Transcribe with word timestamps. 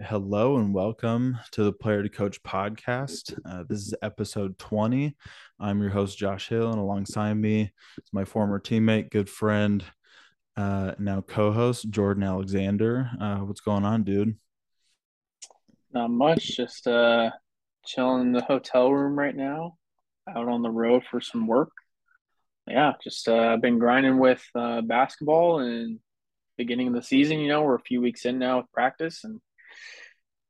right. 0.00 0.08
Hello 0.08 0.56
and 0.56 0.72
welcome 0.74 1.38
to 1.52 1.64
the 1.64 1.72
Player 1.72 2.02
to 2.02 2.08
Coach 2.08 2.42
podcast. 2.42 3.38
Uh, 3.44 3.64
this 3.68 3.80
is 3.80 3.94
episode 4.02 4.58
20. 4.58 5.14
I'm 5.58 5.80
your 5.80 5.90
host, 5.90 6.16
Josh 6.18 6.48
Hill, 6.48 6.70
and 6.70 6.78
alongside 6.78 7.34
me 7.34 7.72
is 7.98 8.12
my 8.12 8.24
former 8.24 8.58
teammate, 8.60 9.10
good 9.10 9.28
friend, 9.28 9.84
uh, 10.56 10.92
now 10.98 11.20
co 11.20 11.52
host, 11.52 11.90
Jordan 11.90 12.22
Alexander. 12.22 13.10
Uh, 13.20 13.38
what's 13.38 13.60
going 13.60 13.84
on, 13.84 14.04
dude? 14.04 14.36
Not 15.92 16.10
much. 16.10 16.56
Just 16.56 16.86
uh, 16.86 17.30
chilling 17.84 18.22
in 18.22 18.32
the 18.32 18.42
hotel 18.42 18.92
room 18.92 19.18
right 19.18 19.36
now, 19.36 19.76
out 20.28 20.48
on 20.48 20.62
the 20.62 20.70
road 20.70 21.02
for 21.10 21.20
some 21.20 21.46
work. 21.46 21.72
Yeah, 22.66 22.92
just 23.02 23.28
uh, 23.28 23.56
been 23.56 23.78
grinding 23.78 24.18
with 24.18 24.42
uh, 24.54 24.80
basketball 24.82 25.60
and 25.60 25.98
beginning 26.56 26.88
of 26.88 26.94
the 26.94 27.02
season. 27.02 27.40
You 27.40 27.48
know, 27.48 27.62
we're 27.62 27.74
a 27.74 27.80
few 27.80 28.00
weeks 28.00 28.24
in 28.24 28.38
now 28.38 28.58
with 28.58 28.72
practice 28.72 29.24
and 29.24 29.40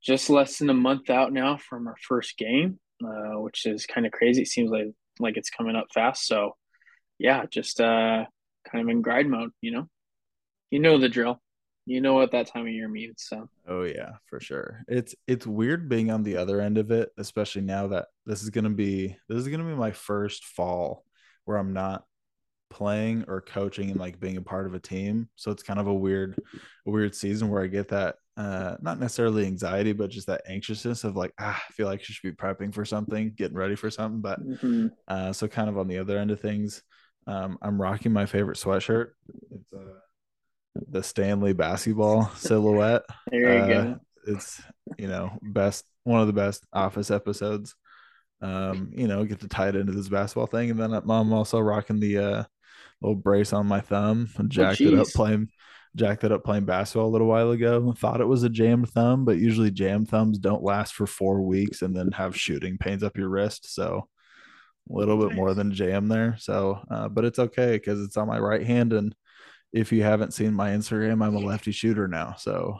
just 0.02 0.30
less 0.30 0.58
than 0.58 0.70
a 0.70 0.74
month 0.74 1.10
out 1.10 1.32
now 1.32 1.56
from 1.56 1.86
our 1.86 1.96
first 2.08 2.36
game, 2.38 2.78
uh, 3.04 3.40
which 3.40 3.66
is 3.66 3.86
kind 3.86 4.06
of 4.06 4.12
crazy. 4.12 4.42
It 4.42 4.48
seems 4.48 4.70
like 4.70 4.88
like 5.18 5.36
it's 5.36 5.50
coming 5.50 5.76
up 5.76 5.88
fast. 5.92 6.26
So, 6.26 6.56
yeah, 7.18 7.44
just 7.50 7.80
uh, 7.80 8.24
kind 8.70 8.82
of 8.82 8.88
in 8.88 9.02
grind 9.02 9.30
mode. 9.30 9.50
You 9.60 9.72
know, 9.72 9.88
you 10.70 10.78
know 10.78 10.98
the 10.98 11.08
drill. 11.08 11.40
You 11.86 12.00
know 12.00 12.14
what 12.14 12.32
that 12.32 12.46
time 12.46 12.66
of 12.66 12.72
year 12.72 12.88
means. 12.88 13.24
So. 13.28 13.48
Oh 13.68 13.82
yeah, 13.82 14.12
for 14.26 14.40
sure. 14.40 14.82
It's 14.86 15.14
it's 15.26 15.46
weird 15.46 15.88
being 15.88 16.10
on 16.10 16.22
the 16.22 16.36
other 16.36 16.60
end 16.60 16.78
of 16.78 16.90
it, 16.90 17.10
especially 17.18 17.62
now 17.62 17.88
that 17.88 18.06
this 18.26 18.42
is 18.42 18.50
gonna 18.50 18.70
be 18.70 19.16
this 19.28 19.38
is 19.38 19.48
gonna 19.48 19.64
be 19.64 19.74
my 19.74 19.90
first 19.92 20.44
fall 20.44 21.04
where 21.44 21.56
I'm 21.56 21.72
not 21.72 22.04
playing 22.70 23.24
or 23.26 23.40
coaching 23.40 23.90
and 23.90 23.98
like 23.98 24.20
being 24.20 24.36
a 24.36 24.42
part 24.42 24.66
of 24.66 24.74
a 24.74 24.78
team. 24.78 25.28
So 25.34 25.50
it's 25.50 25.62
kind 25.62 25.80
of 25.80 25.88
a 25.88 25.94
weird, 25.94 26.38
weird 26.86 27.14
season 27.14 27.48
where 27.48 27.62
I 27.62 27.66
get 27.66 27.88
that 27.88 28.16
uh 28.40 28.76
not 28.80 28.98
necessarily 28.98 29.44
anxiety, 29.46 29.92
but 29.92 30.10
just 30.10 30.26
that 30.28 30.42
anxiousness 30.48 31.04
of 31.04 31.16
like, 31.16 31.32
ah, 31.38 31.62
I 31.68 31.72
feel 31.72 31.86
like 31.86 32.00
you 32.00 32.14
should 32.14 32.22
be 32.22 32.32
prepping 32.32 32.74
for 32.74 32.84
something, 32.84 33.32
getting 33.36 33.56
ready 33.56 33.74
for 33.74 33.90
something. 33.90 34.20
But 34.20 34.40
mm-hmm. 34.40 34.88
uh 35.08 35.32
so 35.32 35.48
kind 35.48 35.68
of 35.68 35.78
on 35.78 35.88
the 35.88 35.98
other 35.98 36.18
end 36.18 36.30
of 36.30 36.40
things, 36.40 36.82
um, 37.26 37.58
I'm 37.60 37.80
rocking 37.80 38.12
my 38.12 38.26
favorite 38.26 38.58
sweatshirt. 38.58 39.08
It's 39.50 39.72
uh 39.72 39.98
the 40.88 41.02
Stanley 41.02 41.52
basketball 41.52 42.30
silhouette. 42.36 43.02
there 43.30 43.40
you 43.40 43.62
uh, 43.62 43.66
go. 43.66 44.00
It's 44.26 44.62
you 44.98 45.08
know, 45.08 45.38
best 45.42 45.84
one 46.04 46.20
of 46.20 46.26
the 46.26 46.32
best 46.32 46.64
office 46.72 47.10
episodes 47.10 47.74
um, 48.42 48.90
you 48.94 49.06
know, 49.06 49.24
get 49.24 49.40
to 49.40 49.48
tie 49.48 49.68
it 49.68 49.76
into 49.76 49.92
this 49.92 50.08
basketball 50.08 50.46
thing. 50.46 50.70
And 50.70 50.80
then 50.80 50.94
I'm 50.94 51.32
also 51.32 51.60
rocking 51.60 52.00
the 52.00 52.18
uh 52.18 52.44
little 53.02 53.16
brace 53.16 53.52
on 53.52 53.66
my 53.66 53.80
thumb 53.80 54.28
and 54.36 54.46
oh, 54.46 54.48
jacked 54.48 54.80
oh, 54.82 54.84
it 54.84 54.98
up 54.98 55.06
playing 55.08 55.48
jacked 55.96 56.24
it 56.24 56.32
up 56.32 56.44
playing 56.44 56.64
basketball 56.64 57.08
a 57.08 57.10
little 57.10 57.26
while 57.26 57.50
ago. 57.50 57.92
Thought 57.96 58.20
it 58.20 58.28
was 58.28 58.42
a 58.42 58.48
jammed 58.48 58.90
thumb, 58.90 59.24
but 59.24 59.38
usually 59.38 59.70
jam 59.70 60.06
thumbs 60.06 60.38
don't 60.38 60.62
last 60.62 60.94
for 60.94 61.06
four 61.06 61.42
weeks 61.42 61.82
and 61.82 61.96
then 61.96 62.12
have 62.12 62.36
shooting 62.36 62.78
pains 62.78 63.02
up 63.02 63.16
your 63.16 63.28
wrist. 63.28 63.74
So 63.74 64.08
a 64.88 64.92
little 64.92 65.18
bit 65.18 65.36
more 65.36 65.54
than 65.54 65.72
jam 65.72 66.08
there. 66.08 66.36
So, 66.38 66.80
uh, 66.90 67.08
but 67.08 67.24
it's 67.24 67.38
okay 67.38 67.72
because 67.72 68.02
it's 68.02 68.16
on 68.16 68.28
my 68.28 68.38
right 68.38 68.64
hand. 68.64 68.92
And 68.92 69.14
if 69.72 69.92
you 69.92 70.02
haven't 70.02 70.34
seen 70.34 70.54
my 70.54 70.70
Instagram, 70.70 71.24
I'm 71.24 71.34
a 71.34 71.40
lefty 71.40 71.72
shooter 71.72 72.08
now. 72.08 72.34
So 72.38 72.78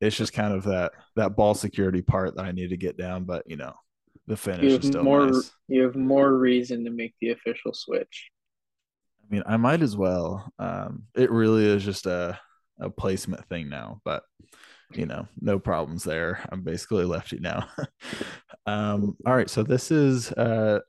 it's 0.00 0.16
just 0.16 0.32
kind 0.32 0.52
of 0.52 0.64
that 0.64 0.92
that 1.16 1.36
ball 1.36 1.54
security 1.54 2.02
part 2.02 2.36
that 2.36 2.44
I 2.44 2.52
need 2.52 2.70
to 2.70 2.76
get 2.76 2.96
down. 2.96 3.24
But 3.24 3.44
you 3.46 3.56
know, 3.56 3.74
the 4.26 4.36
finish 4.36 4.72
is 4.72 4.86
still 4.86 5.04
more. 5.04 5.26
Nice. 5.26 5.52
You 5.68 5.82
have 5.82 5.96
more 5.96 6.32
reason 6.32 6.84
to 6.84 6.90
make 6.90 7.14
the 7.20 7.30
official 7.30 7.72
switch. 7.72 8.30
I 9.22 9.34
mean, 9.34 9.42
I 9.46 9.56
might 9.56 9.82
as 9.82 9.96
well. 9.96 10.52
Um, 10.58 11.04
it 11.14 11.30
really 11.30 11.66
is 11.66 11.84
just 11.84 12.06
a 12.06 12.38
a 12.80 12.90
placement 12.90 13.46
thing 13.48 13.68
now, 13.68 14.00
but 14.04 14.24
you 14.92 15.06
know, 15.06 15.26
no 15.40 15.58
problems 15.58 16.04
there. 16.04 16.44
I'm 16.50 16.62
basically 16.62 17.04
lefty 17.04 17.38
now. 17.38 17.68
um, 18.66 19.16
all 19.24 19.34
right, 19.34 19.48
so 19.48 19.62
this 19.62 19.90
is 19.90 20.32
uh 20.32 20.80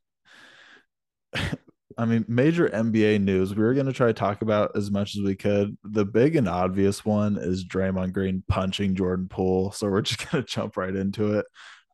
I 1.97 2.05
mean, 2.05 2.25
major 2.27 2.69
NBA 2.69 3.21
news. 3.21 3.53
We 3.53 3.63
were 3.63 3.73
going 3.73 3.85
to 3.85 3.93
try 3.93 4.07
to 4.07 4.13
talk 4.13 4.41
about 4.41 4.75
as 4.75 4.89
much 4.89 5.15
as 5.15 5.21
we 5.21 5.35
could. 5.35 5.77
The 5.83 6.05
big 6.05 6.35
and 6.35 6.49
obvious 6.49 7.05
one 7.05 7.37
is 7.37 7.65
Draymond 7.65 8.13
Green 8.13 8.43
punching 8.47 8.95
Jordan 8.95 9.27
Poole. 9.29 9.71
So 9.71 9.89
we're 9.89 10.01
just 10.03 10.29
going 10.31 10.43
to 10.43 10.49
jump 10.49 10.77
right 10.77 10.95
into 10.95 11.33
it. 11.37 11.45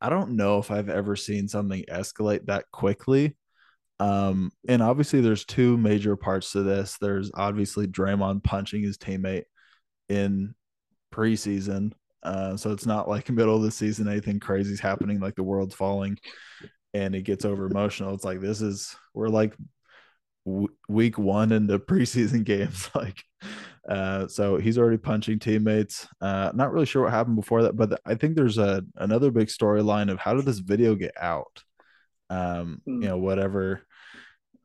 I 0.01 0.09
don't 0.09 0.31
know 0.31 0.59
if 0.59 0.71
I've 0.71 0.89
ever 0.89 1.15
seen 1.15 1.47
something 1.47 1.83
escalate 1.91 2.45
that 2.45 2.65
quickly. 2.71 3.35
Um, 3.99 4.51
and 4.67 4.81
obviously, 4.81 5.21
there's 5.21 5.45
two 5.45 5.77
major 5.77 6.15
parts 6.15 6.51
to 6.53 6.63
this. 6.63 6.97
There's 6.99 7.31
obviously 7.33 7.87
Draymond 7.87 8.43
punching 8.43 8.81
his 8.81 8.97
teammate 8.97 9.43
in 10.07 10.55
preseason. 11.13 11.91
Uh, 12.23 12.57
so 12.57 12.71
it's 12.71 12.85
not 12.85 13.07
like 13.07 13.29
middle 13.29 13.55
of 13.55 13.63
the 13.63 13.71
season, 13.71 14.07
anything 14.07 14.39
crazy 14.39 14.73
is 14.73 14.79
happening, 14.79 15.19
like 15.19 15.35
the 15.35 15.43
world's 15.43 15.75
falling 15.75 16.17
and 16.93 17.13
it 17.15 17.21
gets 17.21 17.45
over 17.45 17.65
emotional. 17.65 18.13
It's 18.13 18.23
like, 18.23 18.41
this 18.41 18.61
is, 18.61 18.95
we're 19.13 19.29
like 19.29 19.55
w- 20.45 20.67
week 20.87 21.17
one 21.17 21.51
in 21.51 21.67
the 21.67 21.79
preseason 21.79 22.43
games. 22.43 22.89
like, 22.95 23.23
uh, 23.87 24.27
so 24.27 24.57
he's 24.57 24.77
already 24.77 24.97
punching 24.97 25.39
teammates. 25.39 26.07
Uh, 26.21 26.51
not 26.53 26.71
really 26.71 26.85
sure 26.85 27.03
what 27.03 27.11
happened 27.11 27.35
before 27.35 27.63
that, 27.63 27.75
but 27.75 27.99
I 28.05 28.15
think 28.15 28.35
there's 28.35 28.57
a 28.57 28.83
another 28.95 29.31
big 29.31 29.47
storyline 29.47 30.11
of 30.11 30.19
how 30.19 30.35
did 30.35 30.45
this 30.45 30.59
video 30.59 30.95
get 30.95 31.13
out? 31.19 31.63
Um, 32.29 32.81
mm. 32.87 33.01
you 33.01 33.07
know, 33.07 33.17
whatever 33.17 33.81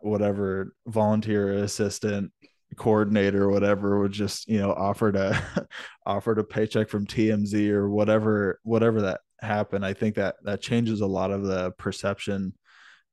whatever 0.04 0.74
volunteer 0.86 1.52
assistant 1.54 2.32
coordinator 2.76 3.44
or 3.44 3.50
whatever 3.50 4.00
would 4.00 4.12
just 4.12 4.48
you 4.48 4.58
know 4.58 4.72
offered 4.72 5.16
a 5.16 5.68
offered 6.06 6.38
a 6.38 6.44
paycheck 6.44 6.88
from 6.88 7.06
TMZ 7.06 7.70
or 7.70 7.88
whatever 7.88 8.60
whatever 8.62 9.02
that 9.02 9.20
happened. 9.40 9.84
I 9.84 9.92
think 9.92 10.16
that 10.16 10.36
that 10.44 10.60
changes 10.60 11.00
a 11.00 11.06
lot 11.06 11.30
of 11.30 11.44
the 11.44 11.72
perception 11.72 12.54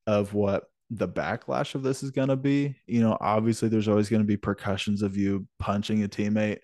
of 0.08 0.34
what 0.34 0.64
the 0.90 1.08
backlash 1.08 1.76
of 1.76 1.84
this 1.84 2.04
is 2.04 2.12
going 2.12 2.30
to 2.30 2.36
be. 2.36 2.76
You 2.88 3.02
know, 3.02 3.18
obviously 3.22 3.70
there's 3.70 3.88
always 3.88 4.10
going 4.10 4.22
to 4.22 4.28
be 4.28 4.38
percussions 4.38 5.02
of 5.02 5.16
you 5.16 5.48
punching 5.60 6.04
a 6.04 6.08
teammate 6.08 6.60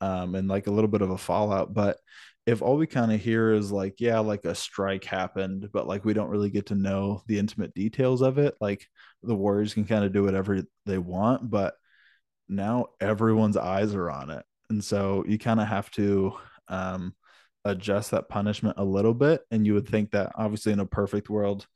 um, 0.00 0.34
and 0.34 0.48
like 0.48 0.66
a 0.66 0.70
little 0.70 0.88
bit 0.88 1.02
of 1.02 1.10
a 1.10 1.18
fallout, 1.18 1.72
but 1.72 1.98
if 2.44 2.60
all 2.60 2.76
we 2.76 2.86
kind 2.86 3.12
of 3.12 3.20
hear 3.20 3.52
is 3.52 3.70
like 3.70 4.00
yeah 4.00 4.18
like 4.18 4.44
a 4.44 4.54
strike 4.54 5.04
happened 5.04 5.68
but 5.72 5.86
like 5.86 6.04
we 6.04 6.12
don't 6.12 6.30
really 6.30 6.50
get 6.50 6.66
to 6.66 6.74
know 6.74 7.22
the 7.26 7.38
intimate 7.38 7.72
details 7.74 8.20
of 8.20 8.38
it 8.38 8.54
like 8.60 8.86
the 9.22 9.34
warriors 9.34 9.74
can 9.74 9.84
kind 9.84 10.04
of 10.04 10.12
do 10.12 10.24
whatever 10.24 10.62
they 10.86 10.98
want 10.98 11.48
but 11.48 11.74
now 12.52 12.86
everyone's 13.00 13.56
eyes 13.56 13.94
are 13.94 14.10
on 14.10 14.30
it. 14.30 14.44
And 14.70 14.84
so 14.84 15.24
you 15.26 15.38
kind 15.38 15.60
of 15.60 15.68
have 15.68 15.90
to 15.92 16.34
um, 16.68 17.14
adjust 17.64 18.10
that 18.10 18.28
punishment 18.28 18.76
a 18.78 18.84
little 18.84 19.14
bit 19.14 19.42
and 19.50 19.66
you 19.66 19.74
would 19.74 19.88
think 19.88 20.10
that 20.10 20.32
obviously 20.36 20.72
in 20.72 20.80
a 20.80 20.86
perfect 20.86 21.30
world 21.30 21.66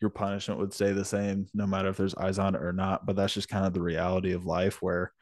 your 0.00 0.10
punishment 0.10 0.60
would 0.60 0.74
stay 0.74 0.92
the 0.92 1.04
same 1.04 1.46
no 1.54 1.66
matter 1.66 1.88
if 1.88 1.96
there's 1.96 2.14
eyes 2.16 2.38
on 2.38 2.54
it 2.54 2.62
or 2.62 2.72
not 2.72 3.06
but 3.06 3.16
that's 3.16 3.32
just 3.32 3.48
kind 3.48 3.64
of 3.64 3.72
the 3.72 3.80
reality 3.80 4.32
of 4.32 4.44
life 4.44 4.82
where 4.82 5.12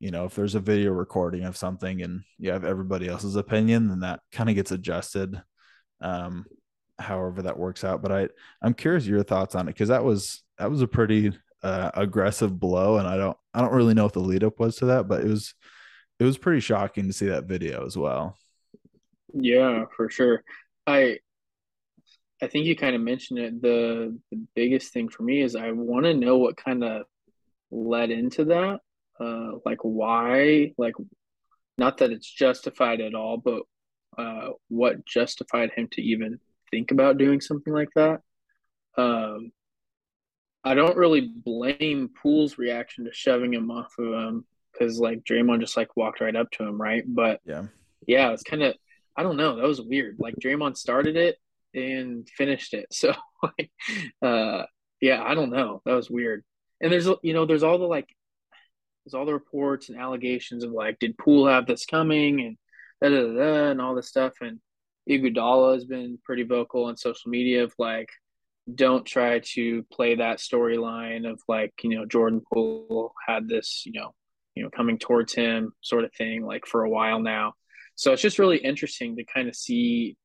you 0.00 0.10
know 0.10 0.24
if 0.24 0.34
there's 0.34 0.54
a 0.54 0.60
video 0.60 0.92
recording 0.92 1.44
of 1.44 1.56
something 1.56 2.02
and 2.02 2.22
you 2.38 2.50
have 2.50 2.64
everybody 2.64 3.06
else's 3.06 3.36
opinion 3.36 3.88
then 3.88 4.00
that 4.00 4.20
kind 4.32 4.48
of 4.48 4.54
gets 4.56 4.70
adjusted 4.72 5.40
um 6.00 6.44
however 6.98 7.42
that 7.42 7.58
works 7.58 7.84
out. 7.84 8.02
But 8.02 8.12
i 8.12 8.28
i'm 8.62 8.74
curious 8.74 9.06
your 9.06 9.22
thoughts 9.22 9.54
on 9.54 9.68
it 9.68 9.72
because 9.72 9.90
that 9.90 10.04
was 10.04 10.42
that 10.58 10.70
was 10.70 10.82
a 10.82 10.86
pretty 10.86 11.32
uh, 11.62 11.90
aggressive 11.94 12.58
blow 12.58 12.98
and 12.98 13.08
i 13.08 13.16
don't 13.16 13.36
i 13.54 13.60
don't 13.60 13.72
really 13.72 13.94
know 13.94 14.04
what 14.04 14.12
the 14.12 14.20
lead 14.20 14.44
up 14.44 14.58
was 14.60 14.76
to 14.76 14.86
that 14.86 15.08
but 15.08 15.22
it 15.22 15.28
was 15.28 15.54
it 16.18 16.24
was 16.24 16.38
pretty 16.38 16.60
shocking 16.60 17.06
to 17.06 17.12
see 17.12 17.26
that 17.26 17.44
video 17.44 17.84
as 17.84 17.96
well 17.96 18.36
yeah 19.34 19.84
for 19.96 20.08
sure 20.08 20.42
i 20.86 21.18
I 22.42 22.48
think 22.48 22.66
you 22.66 22.76
kind 22.76 22.94
of 22.94 23.00
mentioned 23.00 23.38
it. 23.38 23.62
The 23.62 24.18
the 24.30 24.44
biggest 24.54 24.92
thing 24.92 25.08
for 25.08 25.22
me 25.22 25.40
is 25.40 25.56
I 25.56 25.70
want 25.72 26.04
to 26.04 26.14
know 26.14 26.38
what 26.38 26.56
kind 26.56 26.84
of 26.84 27.02
led 27.70 28.10
into 28.10 28.46
that. 28.46 28.80
Uh, 29.18 29.58
like 29.64 29.78
why? 29.82 30.72
Like, 30.76 30.94
not 31.78 31.98
that 31.98 32.10
it's 32.12 32.30
justified 32.30 33.00
at 33.00 33.14
all, 33.14 33.38
but 33.38 33.62
uh, 34.18 34.50
what 34.68 35.06
justified 35.06 35.70
him 35.74 35.88
to 35.92 36.02
even 36.02 36.38
think 36.70 36.90
about 36.90 37.18
doing 37.18 37.40
something 37.40 37.72
like 37.72 37.90
that? 37.96 38.20
Um, 38.98 39.52
I 40.66 40.74
don't 40.74 40.96
really 40.96 41.20
blame 41.20 42.10
Poole's 42.20 42.58
reaction 42.58 43.04
to 43.04 43.12
shoving 43.12 43.54
him 43.54 43.70
off 43.70 43.94
of 43.98 44.12
him 44.12 44.44
because 44.72 44.98
like 44.98 45.22
Draymond 45.22 45.60
just 45.60 45.76
like 45.76 45.96
walked 45.96 46.20
right 46.20 46.34
up 46.34 46.50
to 46.52 46.64
him, 46.64 46.80
right? 46.80 47.04
But 47.06 47.40
yeah, 47.44 47.66
yeah, 48.06 48.32
it's 48.32 48.42
kind 48.42 48.62
of 48.64 48.74
I 49.16 49.22
don't 49.22 49.36
know. 49.36 49.56
That 49.56 49.66
was 49.66 49.80
weird. 49.80 50.16
Like 50.18 50.34
Draymond 50.42 50.76
started 50.76 51.16
it 51.16 51.36
and 51.72 52.28
finished 52.28 52.74
it. 52.74 52.86
So 52.92 53.14
like 53.42 53.70
uh 54.20 54.64
yeah, 55.00 55.22
I 55.22 55.34
don't 55.34 55.50
know. 55.50 55.82
That 55.84 55.94
was 55.94 56.10
weird. 56.10 56.42
And 56.80 56.90
there's 56.90 57.08
you 57.22 57.32
know, 57.32 57.46
there's 57.46 57.62
all 57.62 57.78
the 57.78 57.86
like 57.86 58.08
there's 59.04 59.14
all 59.14 59.24
the 59.24 59.32
reports 59.32 59.88
and 59.88 59.96
allegations 59.96 60.64
of 60.64 60.72
like, 60.72 60.98
did 60.98 61.16
Poole 61.16 61.46
have 61.46 61.66
this 61.66 61.86
coming 61.86 62.40
and 62.40 62.56
da 63.00 63.08
da 63.08 63.34
da 63.34 63.70
and 63.70 63.80
all 63.80 63.94
this 63.94 64.08
stuff. 64.08 64.32
And 64.40 64.58
Iguodala 65.08 65.74
has 65.74 65.84
been 65.84 66.18
pretty 66.24 66.42
vocal 66.42 66.86
on 66.86 66.96
social 66.96 67.30
media 67.30 67.62
of 67.62 67.72
like, 67.78 68.08
don't 68.72 69.06
try 69.06 69.40
to 69.54 69.84
play 69.92 70.16
that 70.16 70.38
storyline 70.38 71.30
of 71.30 71.40
like, 71.48 71.72
you 71.82 71.90
know, 71.90 72.04
Jordan 72.04 72.42
Poole 72.52 73.12
had 73.26 73.48
this, 73.48 73.82
you 73.86 73.92
know, 73.92 74.14
you 74.54 74.62
know, 74.62 74.70
coming 74.70 74.98
towards 74.98 75.32
him 75.34 75.72
sort 75.82 76.04
of 76.04 76.12
thing, 76.14 76.44
like 76.44 76.66
for 76.66 76.82
a 76.82 76.90
while 76.90 77.20
now. 77.20 77.52
So 77.94 78.12
it's 78.12 78.22
just 78.22 78.38
really 78.38 78.58
interesting 78.58 79.16
to 79.16 79.24
kind 79.24 79.48
of 79.48 79.54
see 79.54 80.16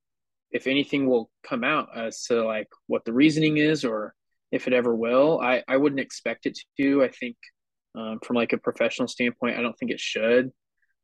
if 0.51 0.67
anything 0.67 1.07
will 1.07 1.29
come 1.43 1.63
out 1.63 1.89
as 1.95 2.23
to 2.25 2.43
like 2.43 2.67
what 2.87 3.05
the 3.05 3.13
reasoning 3.13 3.57
is 3.57 3.85
or 3.85 4.13
if 4.51 4.67
it 4.67 4.73
ever 4.73 4.95
will. 4.95 5.39
I, 5.39 5.63
I 5.67 5.77
wouldn't 5.77 6.01
expect 6.01 6.45
it 6.45 6.57
to. 6.77 7.03
I 7.03 7.09
think 7.09 7.37
um, 7.95 8.19
from 8.23 8.35
like 8.35 8.53
a 8.53 8.57
professional 8.57 9.07
standpoint, 9.07 9.57
I 9.57 9.61
don't 9.61 9.77
think 9.77 9.91
it 9.91 9.99
should 9.99 10.51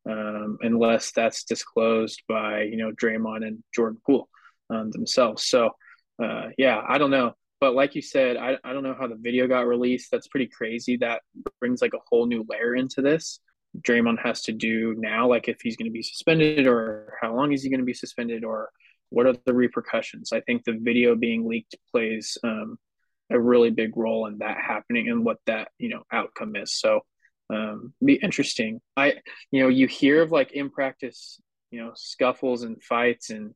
um, 0.10 0.58
unless 0.62 1.12
that's 1.12 1.44
disclosed 1.44 2.22
by 2.28 2.64
you 2.64 2.78
know 2.78 2.92
Draymond 2.92 3.46
and 3.46 3.64
Jordan 3.76 4.00
Poole 4.06 4.30
um, 4.70 4.92
themselves. 4.92 5.46
So 5.46 5.72
uh, 6.22 6.50
yeah, 6.58 6.82
I 6.88 6.98
don't 6.98 7.12
know. 7.12 7.34
But 7.60 7.74
like 7.74 7.96
you 7.96 8.02
said, 8.02 8.38
I, 8.38 8.58
I 8.64 8.74
don't 8.74 8.84
know 8.84 8.96
how 8.98 9.08
the 9.08 9.16
video 9.16 9.48
got 9.48 9.66
released. 9.68 10.12
That's 10.12 10.28
pretty 10.28 10.48
crazy. 10.48 10.98
That 10.98 11.22
brings 11.60 11.82
like 11.82 11.94
a 11.94 12.00
whole 12.08 12.28
new 12.28 12.46
layer 12.48 12.76
into 12.76 13.02
this. 13.02 13.40
Draymond 13.82 14.20
has 14.24 14.44
to 14.44 14.52
do 14.52 14.96
now, 14.98 15.28
like 15.28 15.48
if 15.48 15.62
he's 15.62 15.76
going 15.76 15.90
to 15.90 15.94
be 15.94 16.04
suspended 16.04 16.68
or 16.68 17.14
how 17.22 17.36
long 17.36 17.52
is 17.52 17.64
he 17.64 17.70
going 17.70 17.80
to 17.80 17.86
be 17.86 17.94
suspended 17.94 18.44
or 18.44 18.70
what 19.10 19.26
are 19.26 19.36
the 19.46 19.54
repercussions? 19.54 20.32
I 20.32 20.42
think 20.42 20.64
the 20.64 20.78
video 20.80 21.16
being 21.16 21.48
leaked 21.48 21.76
plays 21.92 22.38
um, 22.44 22.78
a 23.30 23.40
really 23.40 23.70
big 23.70 23.96
role 23.96 24.28
in 24.28 24.40
that 24.40 24.58
happening 24.58 25.10
and 25.10 25.24
what 25.24 25.38
that 25.46 25.70
you 25.78 25.90
know 25.90 26.04
outcome 26.12 26.56
is. 26.56 26.74
So 26.74 27.02
um, 27.50 27.94
be 28.04 28.16
interesting. 28.16 28.82
I 28.96 29.16
you 29.52 29.64
know 29.64 29.70
you 29.70 29.88
hear 29.88 30.22
of 30.22 30.32
like 30.32 30.52
in 30.52 30.70
practice 30.70 31.40
you 31.72 31.84
know 31.84 31.92
scuffles 31.96 32.64
and 32.64 32.82
fights 32.82 33.30
and 33.30 33.54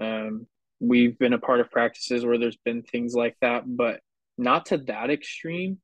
um, 0.00 0.46
we've 0.80 1.18
been 1.18 1.34
a 1.34 1.38
part 1.38 1.60
of 1.60 1.70
practices 1.70 2.24
where 2.24 2.38
there's 2.38 2.58
been 2.64 2.82
things 2.82 3.14
like 3.14 3.36
that, 3.42 3.64
but 3.66 4.00
not 4.38 4.66
to 4.66 4.78
that 4.78 5.10
extreme. 5.10 5.78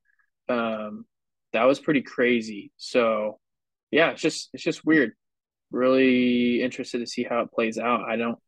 Um, 0.49 1.05
that 1.53 1.65
was 1.65 1.79
pretty 1.79 2.03
crazy. 2.03 2.73
So 2.77 3.39
yeah, 3.91 4.11
it's 4.11 4.23
just 4.23 4.51
it's 4.53 4.63
just 4.63 4.85
weird. 4.85 5.13
Really 5.71 6.63
interested 6.63 6.99
to 6.99 7.07
see 7.07 7.25
how 7.25 7.41
it 7.41 7.53
plays 7.53 7.79
out. 7.79 8.09
I 8.09 8.17
don't 8.17 8.39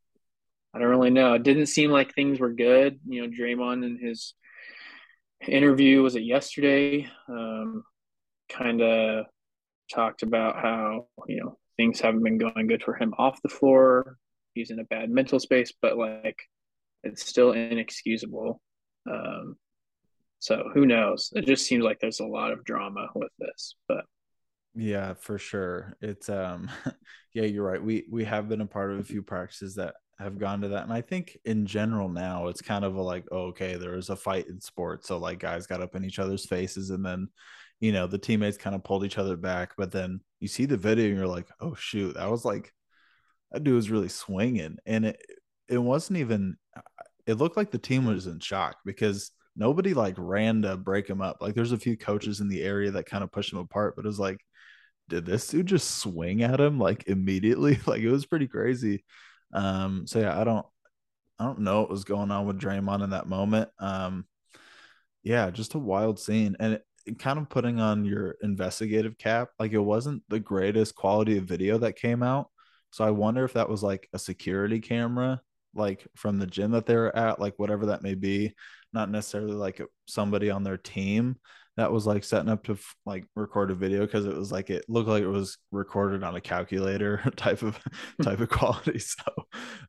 I 0.74 0.78
don't 0.78 0.88
really 0.88 1.10
know. 1.10 1.34
It 1.34 1.42
didn't 1.42 1.66
seem 1.66 1.90
like 1.90 2.14
things 2.14 2.40
were 2.40 2.52
good. 2.52 2.98
You 3.06 3.22
know, 3.22 3.28
Draymond 3.28 3.84
and 3.84 4.00
his 4.00 4.34
interview 5.46 6.02
was 6.02 6.16
it 6.16 6.22
yesterday? 6.22 7.08
Um, 7.28 7.84
kind 8.48 8.80
of 8.80 9.26
talked 9.92 10.22
about 10.22 10.56
how 10.56 11.08
you 11.26 11.40
know 11.40 11.58
things 11.76 12.00
haven't 12.00 12.22
been 12.22 12.38
going 12.38 12.66
good 12.66 12.82
for 12.82 12.94
him 12.94 13.14
off 13.18 13.42
the 13.42 13.48
floor. 13.48 14.16
He's 14.58 14.70
in 14.70 14.81
a 14.81 14.84
bad 14.84 15.10
mental 15.10 15.40
space, 15.40 15.72
but 15.81 15.96
like 15.96 16.38
it's 17.05 17.25
still 17.25 17.52
inexcusable. 17.52 18.60
Um, 19.10 19.56
so 20.40 20.64
who 20.75 20.87
knows? 20.87 21.31
It 21.34 21.46
just 21.46 21.66
seems 21.66 21.84
like 21.84 21.99
there's 22.00 22.20
a 22.20 22.26
lot 22.26 22.52
of 22.52 22.64
drama 22.64 23.08
with 23.14 23.32
this, 23.38 23.75
but 23.88 24.05
yeah, 24.75 25.14
for 25.14 25.38
sure. 25.38 25.96
It's 26.00 26.28
um 26.28 26.70
yeah, 27.34 27.44
you're 27.44 27.64
right. 27.64 27.82
We 27.82 28.06
we 28.10 28.25
have 28.25 28.49
been 28.49 28.60
a 28.60 28.66
part 28.66 28.93
of 28.93 28.99
a 28.99 29.05
few 29.05 29.22
practices 29.22 29.75
that 29.76 29.94
have 30.19 30.38
gone 30.38 30.60
to 30.62 30.69
that. 30.69 30.84
And 30.84 30.93
I 30.93 31.00
think 31.00 31.38
in 31.44 31.66
general 31.66 32.08
now 32.08 32.49
it's 32.49 32.60
kind 32.60 32.84
of 32.84 32.96
a 32.96 33.02
like, 33.02 33.25
oh, 33.31 33.46
okay, 33.49 33.76
there 33.76 33.93
was 33.93 34.10
a 34.10 34.16
fight 34.16 34.49
in 34.49 34.60
sports. 34.60 35.08
So 35.08 35.19
like 35.19 35.38
guys 35.38 35.66
got 35.66 35.81
up 35.81 35.94
in 35.94 36.05
each 36.05 36.19
other's 36.19 36.46
faces 36.46 36.90
and 36.90 37.05
then, 37.05 37.28
you 37.81 37.93
know, 37.93 38.06
the 38.06 38.19
teammates 38.19 38.56
kind 38.56 38.75
of 38.75 38.82
pulled 38.82 39.05
each 39.05 39.19
other 39.19 39.37
back. 39.37 39.75
But 39.76 39.93
then 39.93 40.20
you 40.40 40.49
see 40.49 40.66
the 40.66 40.76
video 40.76 41.06
and 41.06 41.16
you're 41.16 41.26
like, 41.26 41.49
oh 41.60 41.75
shoot, 41.75 42.14
that 42.14 42.31
was 42.31 42.44
like 42.44 42.72
that 43.52 43.64
dude 43.64 43.74
was 43.74 43.90
really 43.90 44.08
swinging. 44.08 44.78
And 44.86 45.06
it 45.06 45.20
it 45.68 45.78
wasn't 45.78 46.18
even 46.18 46.56
it 47.26 47.34
looked 47.34 47.56
like 47.56 47.70
the 47.70 47.78
team 47.78 48.06
was 48.06 48.26
in 48.26 48.40
shock 48.40 48.76
because 48.84 49.30
nobody 49.56 49.92
like 49.92 50.14
ran 50.16 50.62
to 50.62 50.76
break 50.76 51.08
him 51.08 51.20
up. 51.20 51.38
Like 51.40 51.54
there's 51.54 51.72
a 51.72 51.78
few 51.78 51.96
coaches 51.96 52.40
in 52.40 52.48
the 52.48 52.62
area 52.62 52.90
that 52.92 53.06
kind 53.06 53.24
of 53.24 53.32
pushed 53.32 53.52
him 53.52 53.58
apart, 53.58 53.96
but 53.96 54.04
it 54.04 54.08
was 54.08 54.20
like, 54.20 54.40
did 55.08 55.26
this 55.26 55.46
dude 55.46 55.66
just 55.66 55.98
swing 55.98 56.42
at 56.42 56.60
him 56.60 56.78
like 56.78 57.08
immediately? 57.08 57.78
Like 57.86 58.02
it 58.02 58.10
was 58.10 58.26
pretty 58.26 58.46
crazy. 58.48 59.04
Um, 59.52 60.06
so 60.06 60.20
yeah, 60.20 60.38
I 60.38 60.44
don't 60.44 60.66
I 61.38 61.44
don't 61.44 61.60
know 61.60 61.82
what 61.82 61.90
was 61.90 62.04
going 62.04 62.30
on 62.30 62.46
with 62.46 62.60
Draymond 62.60 63.04
in 63.04 63.10
that 63.10 63.28
moment. 63.28 63.70
Um, 63.78 64.26
yeah, 65.22 65.50
just 65.50 65.74
a 65.74 65.78
wild 65.78 66.18
scene. 66.18 66.56
And 66.58 66.74
it, 66.74 66.84
it 67.06 67.18
kind 67.18 67.38
of 67.38 67.48
putting 67.48 67.80
on 67.80 68.04
your 68.04 68.36
investigative 68.42 69.18
cap, 69.18 69.50
like 69.58 69.72
it 69.72 69.78
wasn't 69.78 70.22
the 70.28 70.40
greatest 70.40 70.94
quality 70.94 71.38
of 71.38 71.44
video 71.44 71.78
that 71.78 71.96
came 71.96 72.22
out. 72.22 72.48
So 72.90 73.05
I 73.05 73.11
wonder 73.11 73.44
if 73.44 73.55
that 73.55 73.69
was 73.69 73.82
like 73.82 74.08
a 74.12 74.19
security 74.19 74.81
camera, 74.81 75.40
like 75.75 76.06
from 76.17 76.38
the 76.38 76.46
gym 76.46 76.73
that 76.73 76.87
they 76.87 76.96
were 76.96 77.14
at, 77.14 77.40
like 77.40 77.55
whatever 77.58 77.87
that 77.87 78.02
may 78.02 78.14
be, 78.14 78.55
not 78.93 79.11
necessarily 79.11 79.55
like 79.55 79.81
somebody 80.06 80.50
on 80.50 80.64
their 80.64 80.79
team 80.79 81.37
that 81.79 81.93
was 81.93 82.06
like 82.06 82.25
setting 82.25 82.49
up 82.49 82.64
to 82.64 82.76
like 83.06 83.25
record 83.37 83.70
a 83.70 83.75
video 83.75 84.00
because 84.00 84.26
it 84.26 84.35
was 84.35 84.50
like 84.50 84.69
it 84.69 84.85
looked 84.88 85.08
like 85.08 85.23
it 85.23 85.29
was 85.29 85.58
recorded 85.70 86.25
on 86.25 86.35
a 86.35 86.40
calculator 86.40 87.23
type 87.37 87.62
of 87.62 87.79
type 88.20 88.40
of 88.40 88.49
quality. 88.50 88.99
So 88.99 89.23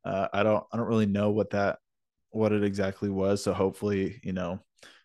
uh, 0.06 0.28
i 0.32 0.44
don't 0.44 0.64
i 0.72 0.78
don't 0.78 0.88
really 0.88 1.08
know 1.08 1.32
what 1.32 1.50
that 1.50 1.80
what 2.30 2.52
it 2.52 2.64
exactly 2.64 3.10
was. 3.10 3.44
So 3.44 3.54
hopefully 3.54 4.22
you 4.24 4.34
know 4.34 4.60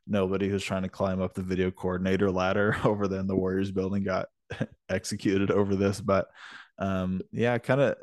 nobody 0.06 0.46
who's 0.48 0.62
trying 0.62 0.82
to 0.82 0.90
climb 0.90 1.22
up 1.22 1.32
the 1.32 1.42
video 1.42 1.70
coordinator 1.70 2.30
ladder 2.30 2.76
over 2.84 3.08
there 3.08 3.20
in 3.20 3.26
the 3.26 3.36
warriors 3.36 3.70
building 3.70 4.04
got 4.04 4.26
executed 4.90 5.50
over 5.50 5.74
this. 5.74 6.02
But 6.02 6.26
um 6.78 7.20
yeah 7.32 7.56
kind 7.58 7.80
of 7.80 7.96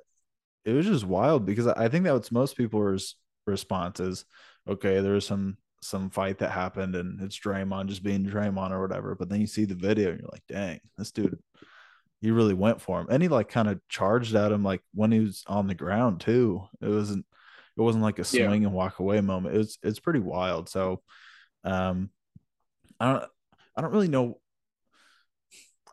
it 0.65 0.73
was 0.73 0.85
just 0.85 1.05
wild 1.05 1.45
because 1.45 1.67
i 1.67 1.89
think 1.89 2.05
that 2.05 2.13
was 2.13 2.31
most 2.31 2.55
people's 2.55 3.15
response 3.45 3.99
is 3.99 4.25
okay 4.67 5.01
was 5.01 5.25
some 5.25 5.57
some 5.81 6.09
fight 6.09 6.37
that 6.37 6.51
happened 6.51 6.95
and 6.95 7.19
it's 7.21 7.39
Draymond 7.39 7.87
just 7.87 8.03
being 8.03 8.25
Draymond 8.25 8.71
or 8.71 8.81
whatever. 8.81 9.15
But 9.15 9.29
then 9.29 9.41
you 9.41 9.47
see 9.47 9.65
the 9.65 9.75
video 9.75 10.11
and 10.11 10.19
you're 10.19 10.29
like, 10.31 10.45
dang, 10.47 10.79
this 10.97 11.11
dude, 11.11 11.39
he 12.21 12.31
really 12.31 12.53
went 12.53 12.81
for 12.81 13.01
him. 13.01 13.07
And 13.09 13.21
he 13.21 13.29
like 13.29 13.49
kind 13.49 13.67
of 13.67 13.79
charged 13.89 14.35
at 14.35 14.51
him 14.51 14.63
like 14.63 14.81
when 14.93 15.11
he 15.11 15.19
was 15.19 15.43
on 15.47 15.67
the 15.67 15.75
ground 15.75 16.21
too. 16.21 16.63
It 16.81 16.87
wasn't 16.87 17.25
it 17.77 17.81
wasn't 17.81 18.03
like 18.03 18.19
a 18.19 18.23
swing 18.23 18.61
yeah. 18.61 18.67
and 18.67 18.73
walk 18.73 18.99
away 18.99 19.21
moment. 19.21 19.55
It's 19.55 19.77
it's 19.81 19.99
pretty 19.99 20.19
wild. 20.19 20.69
So 20.69 21.01
um 21.63 22.11
I 22.99 23.11
don't 23.11 23.25
I 23.75 23.81
don't 23.81 23.91
really 23.91 24.07
know 24.07 24.39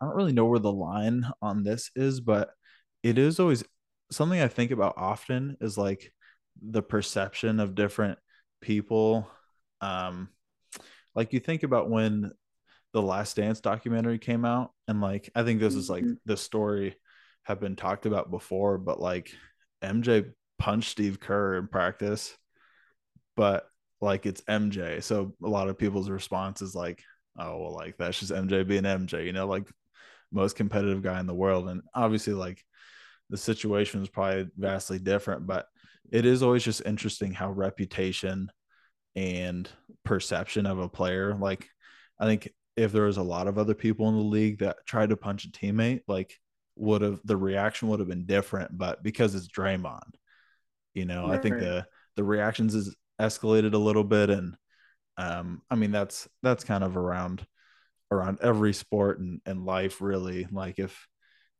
I 0.01 0.05
don't 0.05 0.17
really 0.17 0.33
know 0.33 0.45
where 0.45 0.59
the 0.59 0.73
line 0.73 1.27
on 1.41 1.65
this 1.65 1.91
is, 1.97 2.21
but 2.21 2.51
it 3.03 3.19
is 3.19 3.41
always 3.41 3.65
something 4.11 4.41
I 4.41 4.49
think 4.49 4.71
about 4.71 4.95
often 4.97 5.57
is 5.61 5.79
like 5.79 6.13
the 6.61 6.83
perception 6.83 7.61
of 7.61 7.75
different 7.75 8.19
people. 8.61 9.29
Um 9.81 10.29
like 11.15 11.33
you 11.33 11.41
think 11.41 11.63
about 11.63 11.91
when 11.91 12.33
the 12.93 13.03
last 13.03 13.37
dance 13.37 13.61
documentary 13.61 14.19
came 14.19 14.45
out 14.45 14.71
and 14.87 15.01
like 15.01 15.31
i 15.35 15.43
think 15.43 15.61
this 15.61 15.75
is 15.75 15.91
like 15.91 16.03
mm-hmm. 16.05 16.15
the 16.25 16.37
story 16.37 16.97
have 17.43 17.61
been 17.61 17.77
talked 17.77 18.07
about 18.07 18.31
before 18.31 18.79
but 18.79 18.99
like 18.99 19.35
mj 19.85 20.33
punched 20.59 20.91
steve 20.91 21.21
kerr 21.21 21.59
in 21.59 21.69
practice 21.69 22.35
but 23.37 23.69
like 24.01 24.25
it's 24.25 24.41
mj 24.43 25.03
so 25.03 25.35
a 25.45 25.49
lot 25.49 25.69
of 25.69 25.77
people's 25.77 26.09
response 26.09 26.63
is 26.63 26.75
like 26.75 27.03
oh 27.39 27.59
well 27.59 27.75
like 27.75 27.97
that's 27.99 28.21
just 28.21 28.33
mj 28.33 28.67
being 28.67 28.85
mj 28.85 29.25
you 29.25 29.33
know 29.33 29.47
like 29.47 29.69
most 30.33 30.57
competitive 30.57 31.03
guy 31.03 31.21
in 31.21 31.27
the 31.27 31.35
world. 31.35 31.69
And 31.69 31.83
obviously 31.95 32.35
like 32.35 32.65
the 33.31 33.37
situation 33.37 34.03
is 34.03 34.09
probably 34.09 34.47
vastly 34.57 34.99
different 34.99 35.47
but 35.47 35.67
it 36.11 36.25
is 36.25 36.43
always 36.43 36.65
just 36.65 36.83
interesting 36.87 37.33
how 37.33 37.51
reputation 37.51 38.51
and 39.15 39.69
perception 40.05 40.67
of 40.67 40.79
a 40.79 40.89
player. 40.89 41.35
Like, 41.35 41.69
I 42.21 42.27
think 42.27 42.53
if 42.77 42.93
there 42.93 43.05
was 43.05 43.17
a 43.17 43.23
lot 43.23 43.49
of 43.49 43.59
other 43.59 43.75
people 43.75 44.09
in 44.09 44.17
the 44.17 44.23
league 44.23 44.61
that 44.61 44.77
tried 44.87 45.11
to 45.11 45.17
punch 45.17 45.45
a 45.45 45.51
teammate, 45.51 46.03
like, 46.07 46.35
would 46.77 47.03
have 47.03 47.21
the 47.25 47.37
reaction 47.37 47.89
would 47.89 47.99
have 47.99 48.09
been 48.09 48.27
different. 48.27 48.77
But 48.77 49.03
because 49.03 49.35
it's 49.35 49.49
Draymond, 49.49 50.15
you 50.95 51.05
know, 51.05 51.29
right. 51.29 51.39
I 51.39 51.43
think 51.43 51.59
the 51.59 51.87
the 52.17 52.25
reactions 52.25 52.75
is 52.75 52.95
escalated 53.21 53.75
a 53.75 53.79
little 53.79 54.05
bit, 54.05 54.31
and 54.31 54.55
um, 55.17 55.63
I 55.69 55.75
mean 55.75 55.91
that's 55.91 56.29
that's 56.43 56.65
kind 56.65 56.85
of 56.85 56.97
around 56.97 57.45
around 58.11 58.39
every 58.41 58.73
sport 58.73 59.19
and, 59.19 59.41
and 59.45 59.67
life 59.67 60.01
really. 60.01 60.47
Like 60.53 60.79
if 60.79 61.07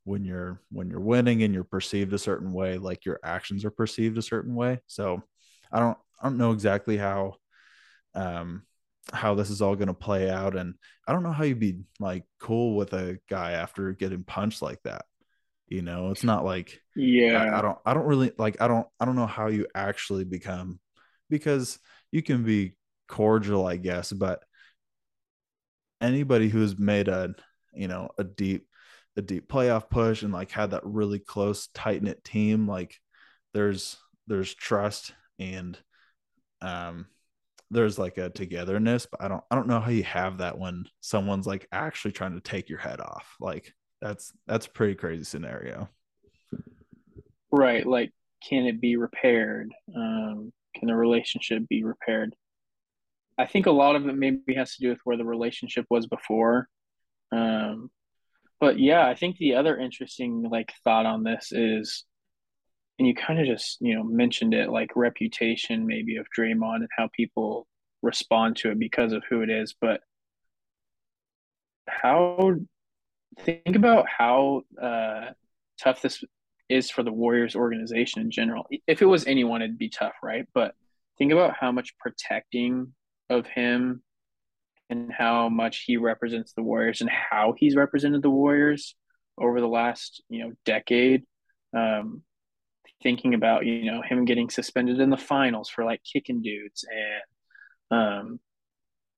when 0.09 0.25
you're 0.25 0.61
when 0.71 0.89
you're 0.89 1.01
winning 1.01 1.43
and 1.43 1.53
you're 1.53 1.65
perceived 1.65 2.13
a 2.15 2.19
certain 2.19 2.53
way, 2.53 2.79
like 2.79 3.05
your 3.05 3.21
actions 3.23 3.65
are 3.65 3.71
perceived 3.71 4.17
a 4.17 4.23
certain 4.23 4.55
way. 4.55 4.81
So 4.87 5.23
I 5.71 5.81
don't 5.81 5.99
I 6.21 6.29
don't 6.29 6.39
know 6.39 6.53
exactly 6.53 6.97
how 6.97 7.35
um 8.15 8.63
how 9.13 9.35
this 9.35 9.51
is 9.51 9.61
all 9.63 9.77
going 9.77 9.89
to 9.89 9.95
play 9.95 10.31
out 10.31 10.57
and 10.57 10.75
I 11.07 11.13
don't 11.13 11.23
know 11.23 11.33
how 11.33 11.45
you'd 11.45 11.61
be 11.61 11.81
like 12.01 12.25
cool 12.41 12.75
with 12.77 12.93
a 12.95 13.19
guy 13.29 13.53
after 13.53 13.93
getting 13.93 14.25
punched 14.25 14.63
like 14.63 14.83
that. 14.85 15.05
You 15.67 15.83
know, 15.83 16.11
it's 16.11 16.25
not 16.25 16.45
like 16.45 16.81
yeah. 16.97 17.43
I, 17.43 17.59
I 17.59 17.63
don't 17.63 17.79
I 17.85 17.95
don't 17.95 18.07
really 18.07 18.33
like 18.39 18.61
I 18.63 18.69
don't 18.69 18.87
I 18.99 19.05
don't 19.05 19.17
know 19.17 19.27
how 19.27 19.49
you 19.49 19.67
actually 19.75 20.25
become 20.25 20.81
because 21.29 21.79
you 22.11 22.23
can 22.23 22.45
be 22.45 22.77
cordial, 23.09 23.67
I 23.67 23.77
guess, 23.77 24.11
but 24.11 24.43
anybody 26.01 26.49
who's 26.49 26.79
made 26.79 27.09
a 27.09 27.35
you 27.75 27.89
know 27.89 28.09
a 28.17 28.25
deep 28.25 28.68
a 29.19 29.23
deep 29.23 29.49
playoff 29.49 29.91
push 29.91 30.23
and 30.23 30.33
like 30.33 30.51
had 30.51 30.71
that 30.71 30.85
really 30.85 31.19
close 31.19 31.69
tight 31.75 32.03
knit 32.03 32.23
team 32.25 32.67
like 32.67 32.97
there's 33.53 33.99
there's 34.27 34.55
trust 34.55 35.13
and 35.39 35.79
um 36.63 37.07
there's 37.71 37.99
like 37.99 38.17
a 38.17 38.31
togetherness 38.31 39.07
but 39.11 39.21
i 39.21 39.29
don't 39.29 39.45
i 39.51 39.55
don't 39.55 39.69
know 39.69 39.81
how 39.81 39.91
you 39.91 40.05
have 40.05 40.39
that 40.39 40.59
when 40.59 40.85
someone's 41.01 41.47
like 41.47 41.67
actually 41.73 42.13
trying 42.13 42.35
to 42.35 42.41
take 42.41 42.69
your 42.69 42.79
head 42.79 43.01
off 43.01 43.37
like 43.41 43.75
that's 44.01 44.33
that's 44.47 44.67
a 44.67 44.71
pretty 44.71 44.95
crazy 44.95 45.25
scenario 45.25 45.89
right. 47.51 47.87
Like, 47.87 48.13
can 48.49 48.67
it 48.67 48.81
be 48.81 48.97
repaired? 48.97 49.73
Um, 49.95 50.53
can 50.75 50.89
the 50.89 50.95
relationship 50.95 51.67
be 51.69 51.85
repaired? 51.85 52.35
I 53.37 53.47
think 53.47 53.67
a 53.67 53.71
lot 53.73 53.97
of 53.97 54.07
it 54.09 54.17
maybe 54.17 54.55
has 54.55 54.75
to 54.77 54.83
do 54.83 54.89
with 54.89 55.01
where 55.05 55.17
the 55.17 55.25
relationship 55.25 55.87
was 55.91 56.07
before. 56.07 56.69
Um, 57.31 57.91
but 58.61 58.79
yeah, 58.79 59.07
I 59.07 59.15
think 59.15 59.37
the 59.37 59.55
other 59.55 59.77
interesting 59.77 60.49
like 60.51 60.73
thought 60.85 61.07
on 61.07 61.23
this 61.25 61.53
is, 61.53 62.05
and 62.99 63.07
you 63.07 63.15
kind 63.15 63.41
of 63.41 63.47
just 63.47 63.79
you 63.81 63.95
know 63.95 64.05
mentioned 64.05 64.55
it 64.55 64.71
like 64.71 64.91
reputation 64.97 65.87
maybe 65.87 66.17
of 66.17 66.27
Draymond 66.37 66.77
and 66.77 66.89
how 66.97 67.09
people 67.17 67.67
respond 68.03 68.57
to 68.57 68.71
it 68.71 68.79
because 68.79 69.13
of 69.13 69.23
who 69.29 69.43
it 69.43 69.51
is, 69.51 69.75
but 69.81 70.01
how 71.89 72.55
think 73.41 73.77
about 73.77 74.07
how 74.09 74.63
uh, 74.81 75.27
tough 75.81 76.03
this 76.03 76.23
is 76.69 76.91
for 76.91 77.03
the 77.03 77.13
Warriors 77.13 77.57
organization 77.57 78.21
in 78.23 78.31
general. 78.31 78.67
If 78.87 79.03
it 79.03 79.07
was 79.07 79.27
anyone, 79.27 79.63
it'd 79.63 79.79
be 79.79 79.89
tough, 79.89 80.15
right? 80.23 80.47
But 80.53 80.75
think 81.17 81.33
about 81.33 81.55
how 81.59 81.73
much 81.73 81.97
protecting 81.99 82.93
of 83.31 83.47
him 83.47 84.03
and 84.91 85.13
how 85.13 85.49
much 85.49 85.85
he 85.87 85.97
represents 85.97 86.53
the 86.53 86.63
Warriors 86.63 87.01
and 87.01 87.11
how 87.11 87.55
he's 87.57 87.77
represented 87.77 88.23
the 88.23 88.31
Warriors 88.31 88.95
over 89.39 89.61
the 89.61 89.69
last, 89.69 90.23
you 90.29 90.45
know, 90.45 90.53
decade. 90.65 91.25
Um, 91.77 92.23
thinking 93.03 93.35
about, 93.35 93.65
you 93.65 93.91
know, 93.91 94.03
him 94.03 94.25
getting 94.25 94.51
suspended 94.51 95.01
in 95.01 95.11
the 95.11 95.17
finals 95.17 95.69
for 95.69 95.85
like 95.85 96.01
kicking 96.11 96.43
dudes 96.43 96.85
and 97.91 97.99
um, 97.99 98.41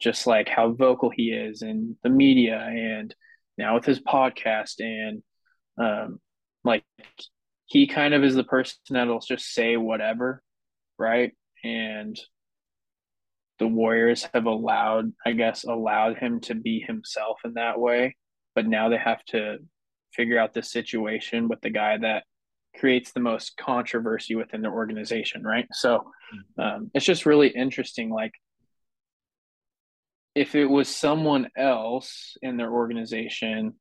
just 0.01 0.27
like 0.27 0.49
how 0.49 0.73
vocal 0.73 1.11
he 1.11 1.31
is 1.31 1.63
in 1.63 1.97
the 2.03 2.11
media 2.11 2.59
and 2.59 3.15
now 3.57 3.75
with 3.75 3.85
his 3.85 4.01
podcast 4.01 4.81
and 4.81 5.23
um, 5.79 6.21
like 6.65 6.85
he 7.67 7.87
kind 7.87 8.15
of 8.15 8.25
is 8.25 8.35
the 8.35 8.45
person 8.45 8.77
that'll 8.91 9.21
just 9.21 9.53
say 9.53 9.77
whatever, 9.77 10.43
right? 10.99 11.33
And 11.63 12.19
the 13.61 13.69
Warriors 13.69 14.27
have 14.35 14.47
allowed, 14.47 15.13
I 15.25 15.33
guess, 15.33 15.65
allowed 15.65 16.17
him 16.17 16.41
to 16.41 16.55
be 16.55 16.81
himself 16.81 17.41
in 17.45 17.55
that 17.55 17.79
way. 17.79 18.17
But 18.55 18.67
now 18.67 18.89
they 18.89 18.97
have 18.97 19.23
to 19.27 19.59
figure 20.15 20.39
out 20.39 20.55
the 20.55 20.63
situation 20.63 21.47
with 21.47 21.61
the 21.61 21.71
guy 21.71 21.99
that 21.99 22.25
creates 22.77 23.13
the 23.13 23.21
most 23.21 23.57
controversy 23.59 24.35
within 24.35 24.63
their 24.63 24.73
organization, 24.73 25.45
right? 25.45 25.69
So 25.73 26.11
mm-hmm. 26.59 26.61
um, 26.61 26.91
it's 26.95 27.05
just 27.05 27.27
really 27.27 27.49
interesting. 27.49 28.11
Like, 28.11 28.33
if 30.35 30.55
it 30.55 30.67
was 30.67 30.89
someone 30.89 31.49
else 31.57 32.37
in 32.41 32.57
their 32.57 32.73
organization 32.73 33.75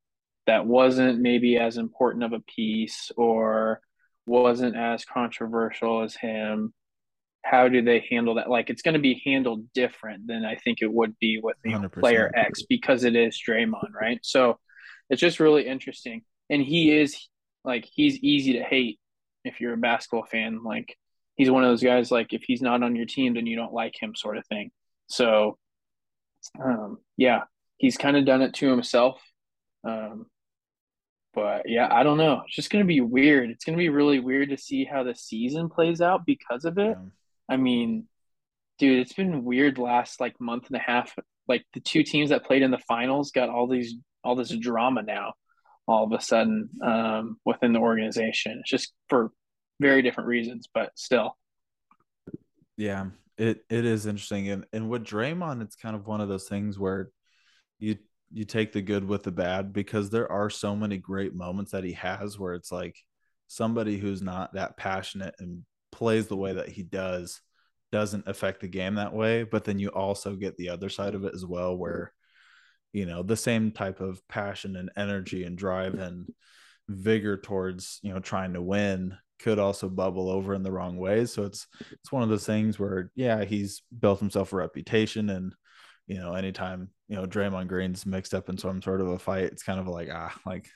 that 0.46 0.66
wasn't 0.66 1.22
maybe 1.22 1.58
as 1.58 1.78
important 1.78 2.24
of 2.24 2.34
a 2.34 2.42
piece 2.42 3.12
or 3.16 3.80
wasn't 4.26 4.76
as 4.76 5.06
controversial 5.06 6.04
as 6.04 6.16
him 6.16 6.74
how 7.44 7.68
do 7.68 7.82
they 7.82 8.06
handle 8.10 8.36
that 8.36 8.50
like 8.50 8.70
it's 8.70 8.82
going 8.82 8.94
to 8.94 9.00
be 9.00 9.22
handled 9.26 9.72
different 9.74 10.28
than 10.28 10.46
i 10.46 10.56
think 10.56 10.82
it 10.82 10.92
would 10.92 11.18
be 11.20 11.40
with 11.42 11.56
you 11.64 11.78
know, 11.78 11.88
player 11.90 12.32
x 12.36 12.64
because 12.64 13.04
it 13.04 13.16
is 13.16 13.40
Draymond 13.48 13.94
right 14.00 14.20
so 14.24 14.60
it's 15.10 15.22
just 15.22 15.40
really 15.40 15.68
interesting 15.68 16.24
and 16.50 16.62
he 16.62 16.92
is 16.92 17.18
like 17.64 17.88
he's 17.92 18.18
easy 18.18 18.54
to 18.54 18.64
hate 18.64 19.00
if 19.46 19.62
you're 19.62 19.74
a 19.74 19.78
basketball 19.78 20.26
fan 20.26 20.64
like 20.64 20.96
he's 21.36 21.50
one 21.50 21.64
of 21.64 21.70
those 21.70 21.84
guys 21.84 22.12
like 22.12 22.34
if 22.34 22.44
he's 22.44 22.62
not 22.62 22.84
on 22.84 22.96
your 22.96 23.06
team 23.06 23.34
then 23.34 23.46
you 23.46 23.56
don't 23.56 23.74
like 23.74 23.96
him 24.00 24.16
sort 24.16 24.38
of 24.38 24.46
thing 24.48 24.70
so 25.08 25.58
um 26.64 26.98
yeah 27.18 27.42
he's 27.78 27.98
kind 27.98 28.18
of 28.18 28.26
done 28.26 28.42
it 28.42 28.54
to 28.54 28.70
himself 28.70 29.22
um 29.86 30.26
but 31.34 31.70
yeah, 31.70 31.88
I 31.92 32.04
don't 32.04 32.18
know. 32.18 32.42
It's 32.46 32.56
just 32.56 32.70
gonna 32.70 32.86
be 32.86 33.02
weird. 33.02 33.50
It's 33.50 33.64
gonna 33.64 33.78
be 33.78 33.90
really 33.90 34.20
weird 34.20 34.50
to 34.50 34.58
see 34.58 34.84
how 34.84 35.04
the 35.04 35.16
season 35.16 35.70
plays 35.70 36.02
out 36.02 36.26
because 36.26 36.66
of 36.66 36.78
it. 36.78 36.98
Yeah. 37.00 37.10
I 37.50 37.58
mean, 37.58 38.08
dude, 38.78 39.00
it's 39.00 39.14
been 39.14 39.44
weird 39.44 39.78
last 39.78 40.20
like 40.20 40.40
month 40.40 40.68
and 40.68 40.78
a 40.78 40.80
half. 40.80 41.16
Like 41.48 41.66
the 41.74 41.80
two 41.80 42.04
teams 42.04 42.30
that 42.30 42.46
played 42.46 42.62
in 42.62 42.72
the 42.72 42.78
finals 42.88 43.32
got 43.32 43.50
all 43.50 43.68
these 43.68 43.96
all 44.24 44.36
this 44.36 44.50
drama 44.50 45.02
now, 45.02 45.34
all 45.88 46.04
of 46.04 46.12
a 46.12 46.22
sudden 46.22 46.70
um, 46.84 47.38
within 47.46 47.74
the 47.74 47.80
organization. 47.80 48.60
It's 48.60 48.70
just 48.70 48.94
for 49.08 49.32
very 49.80 50.02
different 50.02 50.28
reasons, 50.28 50.68
but 50.74 50.92
still. 50.96 51.38
Yeah, 52.78 53.08
it 53.38 53.64
it 53.70 53.86
is 53.86 54.06
interesting, 54.06 54.50
and 54.50 54.66
and 54.72 54.90
with 54.90 55.04
Draymond, 55.04 55.62
it's 55.62 55.76
kind 55.76 55.96
of 55.96 56.08
one 56.08 56.22
of 56.22 56.30
those 56.30 56.48
things 56.48 56.78
where 56.78 57.10
you 57.80 57.98
you 58.32 58.46
take 58.46 58.72
the 58.72 58.82
good 58.82 59.04
with 59.04 59.24
the 59.24 59.32
bad 59.32 59.74
because 59.74 60.10
there 60.10 60.32
are 60.32 60.50
so 60.50 60.76
many 60.76 60.98
great 60.98 61.34
moments 61.34 61.72
that 61.72 61.84
he 61.84 61.94
has 61.94 62.38
where 62.38 62.54
it's 62.54 62.72
like 62.72 62.96
somebody 63.48 63.98
who's 63.98 64.22
not 64.22 64.54
that 64.54 64.78
passionate 64.78 65.34
and 65.40 65.64
plays 66.00 66.28
the 66.28 66.38
way 66.38 66.54
that 66.54 66.70
he 66.70 66.82
does 66.82 67.42
doesn't 67.92 68.28
affect 68.28 68.62
the 68.62 68.68
game 68.68 68.96
that 68.96 69.14
way 69.14 69.44
but 69.44 69.66
then 69.66 69.78
you 69.78 69.90
also 69.90 70.36
get 70.36 70.56
the 70.56 70.70
other 70.70 70.88
side 70.88 71.14
of 71.14 71.26
it 71.26 71.34
as 71.36 71.46
well 71.46 71.76
where 71.76 72.14
you 72.94 73.06
know 73.06 73.22
the 73.22 73.36
same 73.36 73.72
type 73.72 74.00
of 74.00 74.26
passion 74.30 74.78
and 74.78 74.90
energy 74.96 75.44
and 75.44 75.58
drive 75.58 75.96
and 75.96 76.32
vigor 76.88 77.36
towards 77.36 78.00
you 78.02 78.14
know 78.14 78.20
trying 78.20 78.54
to 78.54 78.62
win 78.62 79.14
could 79.40 79.60
also 79.60 79.90
bubble 79.90 80.30
over 80.30 80.54
in 80.54 80.64
the 80.64 80.72
wrong 80.72 80.98
ways 80.98 81.34
so 81.34 81.44
it's 81.44 81.68
it's 81.92 82.12
one 82.12 82.24
of 82.24 82.30
those 82.30 82.46
things 82.46 82.80
where 82.80 83.12
yeah 83.16 83.44
he's 83.44 83.82
built 84.00 84.20
himself 84.20 84.54
a 84.54 84.56
reputation 84.56 85.30
and 85.30 85.54
you 86.10 86.18
know, 86.18 86.34
anytime, 86.34 86.90
you 87.08 87.16
know, 87.16 87.28
Draymond 87.28 87.68
Green's 87.68 88.04
mixed 88.04 88.34
up 88.34 88.50
in 88.50 88.58
some 88.58 88.82
sort 88.82 89.00
of 89.00 89.10
a 89.10 89.20
fight, 89.20 89.44
it's 89.44 89.62
kind 89.62 89.80
of 89.80 89.88
like, 89.88 90.10
ah, 90.12 90.36
like 90.46 90.68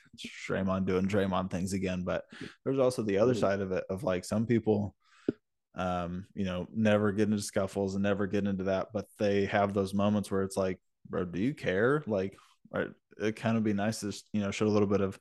Draymond 0.48 0.86
doing 0.86 1.08
Draymond 1.08 1.50
things 1.50 1.72
again. 1.72 2.04
But 2.04 2.22
there's 2.64 2.78
also 2.78 3.02
the 3.02 3.18
other 3.18 3.34
side 3.34 3.60
of 3.60 3.72
it 3.72 3.82
of 3.90 4.04
like 4.04 4.24
some 4.24 4.46
people, 4.46 4.94
um, 5.74 6.26
you 6.34 6.44
know, 6.44 6.66
never 6.74 7.12
get 7.12 7.28
into 7.28 7.42
scuffles 7.42 7.94
and 7.94 8.02
never 8.02 8.26
get 8.26 8.46
into 8.46 8.64
that, 8.64 8.88
but 8.92 9.06
they 9.18 9.46
have 9.46 9.74
those 9.74 9.94
moments 9.94 10.30
where 10.30 10.42
it's 10.42 10.56
like, 10.56 10.78
bro, 11.08 11.24
do 11.24 11.40
you 11.40 11.54
care? 11.54 12.02
Like, 12.06 12.36
it 13.20 13.36
kind 13.36 13.56
of 13.56 13.64
be 13.64 13.72
nice 13.72 14.00
to, 14.00 14.12
you 14.32 14.40
know, 14.40 14.50
show 14.50 14.66
a 14.66 14.68
little 14.68 14.88
bit 14.88 15.00
of, 15.00 15.18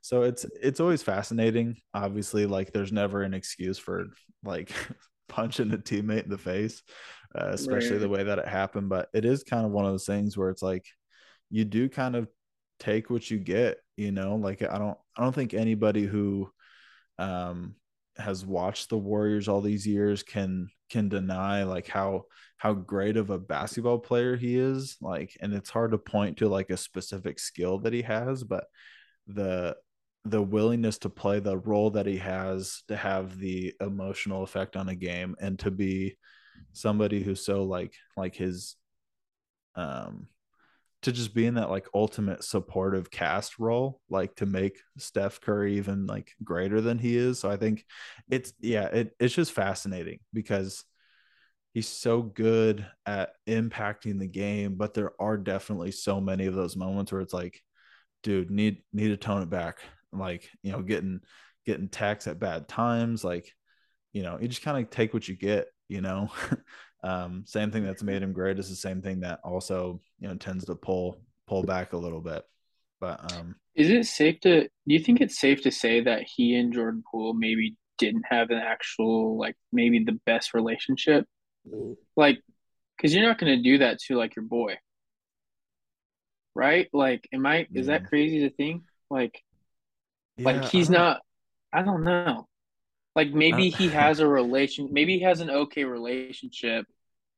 so 0.00 0.22
it's, 0.22 0.44
it's 0.60 0.80
always 0.80 1.02
fascinating. 1.02 1.76
Obviously, 1.94 2.46
like 2.46 2.72
there's 2.72 2.92
never 2.92 3.22
an 3.22 3.34
excuse 3.34 3.78
for 3.78 4.06
like 4.42 4.72
punching 5.28 5.72
a 5.72 5.78
teammate 5.78 6.24
in 6.24 6.30
the 6.30 6.38
face 6.38 6.82
uh, 7.34 7.48
especially 7.48 7.92
right. 7.92 8.00
the 8.00 8.08
way 8.08 8.22
that 8.24 8.38
it 8.38 8.48
happened. 8.48 8.88
But 8.88 9.08
it 9.12 9.24
is 9.24 9.42
kind 9.42 9.64
of 9.64 9.72
one 9.72 9.84
of 9.84 9.92
those 9.92 10.06
things 10.06 10.36
where 10.36 10.50
it's 10.50 10.62
like 10.62 10.84
you 11.50 11.64
do 11.64 11.88
kind 11.88 12.16
of 12.16 12.28
take 12.78 13.10
what 13.10 13.30
you 13.30 13.38
get, 13.38 13.78
you 13.96 14.12
know. 14.12 14.36
Like 14.36 14.62
I 14.62 14.78
don't, 14.78 14.98
I 15.16 15.22
don't 15.22 15.34
think 15.34 15.54
anybody 15.54 16.04
who 16.04 16.50
um, 17.18 17.74
has 18.16 18.44
watched 18.44 18.90
the 18.90 18.98
Warriors 18.98 19.48
all 19.48 19.60
these 19.60 19.86
years 19.86 20.22
can 20.22 20.68
can 20.90 21.08
deny 21.08 21.64
like 21.64 21.88
how 21.88 22.24
how 22.58 22.74
great 22.74 23.16
of 23.16 23.30
a 23.30 23.38
basketball 23.38 23.98
player 23.98 24.36
he 24.36 24.56
is. 24.56 24.96
Like, 25.00 25.36
and 25.40 25.52
it's 25.52 25.70
hard 25.70 25.90
to 25.92 25.98
point 25.98 26.36
to 26.38 26.48
like 26.48 26.70
a 26.70 26.76
specific 26.76 27.40
skill 27.40 27.78
that 27.80 27.92
he 27.92 28.02
has, 28.02 28.44
but 28.44 28.64
the 29.26 29.76
the 30.24 30.40
willingness 30.40 30.98
to 30.98 31.08
play 31.08 31.40
the 31.40 31.58
role 31.58 31.90
that 31.90 32.06
he 32.06 32.18
has 32.18 32.82
to 32.86 32.96
have 32.96 33.38
the 33.38 33.74
emotional 33.80 34.44
effect 34.44 34.76
on 34.76 34.88
a 34.88 34.94
game 34.94 35.34
and 35.40 35.58
to 35.58 35.70
be 35.70 36.16
somebody 36.72 37.22
who's 37.22 37.44
so 37.44 37.64
like 37.64 37.92
like 38.16 38.36
his 38.36 38.76
um 39.74 40.28
to 41.02 41.12
just 41.12 41.34
be 41.34 41.46
in 41.46 41.54
that 41.54 41.70
like 41.70 41.86
ultimate 41.94 42.44
supportive 42.44 43.10
cast 43.10 43.58
role, 43.58 44.00
like 44.08 44.34
to 44.36 44.46
make 44.46 44.78
Steph 44.98 45.40
Curry 45.40 45.76
even 45.76 46.06
like 46.06 46.32
greater 46.44 46.80
than 46.80 46.98
he 46.98 47.16
is. 47.16 47.40
So 47.40 47.50
I 47.50 47.56
think 47.56 47.84
it's 48.30 48.52
yeah, 48.60 48.86
it, 48.86 49.16
it's 49.18 49.34
just 49.34 49.52
fascinating 49.52 50.20
because 50.32 50.84
he's 51.74 51.88
so 51.88 52.22
good 52.22 52.86
at 53.04 53.32
impacting 53.48 54.18
the 54.18 54.28
game, 54.28 54.76
but 54.76 54.94
there 54.94 55.12
are 55.20 55.36
definitely 55.36 55.90
so 55.90 56.20
many 56.20 56.46
of 56.46 56.54
those 56.54 56.76
moments 56.76 57.10
where 57.10 57.20
it's 57.20 57.34
like, 57.34 57.60
dude, 58.22 58.50
need 58.50 58.82
need 58.92 59.08
to 59.08 59.16
tone 59.16 59.42
it 59.42 59.50
back. 59.50 59.78
Like, 60.12 60.48
you 60.62 60.72
know, 60.72 60.82
getting 60.82 61.20
getting 61.66 61.88
taxed 61.88 62.28
at 62.28 62.38
bad 62.38 62.68
times, 62.68 63.24
like, 63.24 63.52
you 64.12 64.22
know, 64.22 64.38
you 64.40 64.48
just 64.48 64.62
kind 64.62 64.82
of 64.82 64.90
take 64.90 65.14
what 65.14 65.26
you 65.28 65.36
get 65.36 65.66
you 65.92 66.00
know 66.00 66.30
um, 67.02 67.44
same 67.46 67.70
thing 67.70 67.84
that's 67.84 68.02
made 68.02 68.22
him 68.22 68.32
great 68.32 68.58
is 68.58 68.68
the 68.68 68.76
same 68.76 69.02
thing 69.02 69.20
that 69.20 69.40
also 69.44 70.00
you 70.18 70.28
know 70.28 70.36
tends 70.36 70.64
to 70.66 70.74
pull 70.74 71.20
pull 71.46 71.62
back 71.62 71.92
a 71.92 71.96
little 71.96 72.20
bit. 72.20 72.44
But 73.00 73.32
um 73.32 73.56
is 73.74 73.90
it 73.90 74.06
safe 74.06 74.40
to 74.40 74.62
do 74.62 74.68
you 74.86 75.00
think 75.00 75.20
it's 75.20 75.40
safe 75.40 75.62
to 75.62 75.70
say 75.70 76.00
that 76.02 76.22
he 76.22 76.54
and 76.56 76.72
jordan 76.72 77.02
poole 77.10 77.32
maybe 77.32 77.76
didn't 77.98 78.24
have 78.28 78.50
an 78.50 78.58
actual 78.58 79.38
like 79.38 79.56
maybe 79.72 80.04
the 80.04 80.18
best 80.26 80.54
relationship? 80.54 81.26
Like 82.16 82.40
because 82.96 83.14
you're 83.14 83.26
not 83.26 83.38
going 83.38 83.56
to 83.56 83.62
do 83.62 83.78
that 83.78 83.98
to 84.06 84.16
like 84.16 84.36
your 84.36 84.44
boy. 84.44 84.76
Right? 86.54 86.88
Like 86.92 87.28
am 87.32 87.46
i 87.46 87.66
is 87.72 87.86
that 87.86 88.06
crazy 88.06 88.40
to 88.40 88.50
think? 88.50 88.82
Like 89.10 89.42
yeah, 90.36 90.44
like 90.44 90.64
he's 90.70 90.88
not 90.88 91.20
i 91.72 91.82
don't 91.82 92.04
know 92.04 92.46
like 93.14 93.28
uh, 93.28 93.36
maybe 93.36 93.70
he 93.70 93.88
has 93.90 94.20
a 94.20 94.26
relation, 94.26 94.88
maybe 94.92 95.18
he 95.18 95.24
has 95.24 95.40
an 95.40 95.50
okay 95.50 95.84
relationship, 95.84 96.86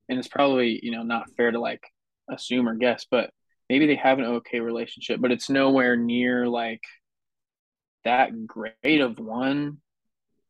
and 0.08 0.18
it's 0.18 0.28
probably 0.28 0.80
you 0.82 0.90
know 0.90 1.02
not 1.02 1.30
fair 1.36 1.50
to 1.50 1.60
like 1.60 1.82
assume 2.30 2.68
or 2.68 2.74
guess, 2.74 3.06
but 3.10 3.30
maybe 3.68 3.86
they 3.86 3.96
have 3.96 4.18
an 4.18 4.24
okay 4.24 4.60
relationship, 4.60 5.20
but 5.20 5.32
it's 5.32 5.50
nowhere 5.50 5.96
near 5.96 6.48
like 6.48 6.82
that 8.04 8.46
great 8.46 9.00
of 9.00 9.18
one. 9.18 9.78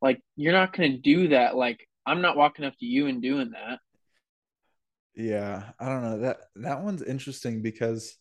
Like 0.02 0.21
you're 0.37 0.52
not 0.52 0.76
gonna 0.76 0.99
do 0.99 1.28
that. 1.28 1.57
Like 1.57 1.87
I'm 2.07 2.21
not 2.21 2.37
walking 2.37 2.64
up 2.64 2.75
to 2.81 2.87
you 2.87 3.07
and 3.07 3.23
doing 3.23 3.50
that. 3.50 3.78
Yeah, 5.14 5.71
I 5.78 5.87
don't 5.87 6.02
know. 6.02 6.19
That 6.19 6.38
that 6.57 6.83
one's 6.83 7.02
interesting 7.02 7.62
because 7.62 8.16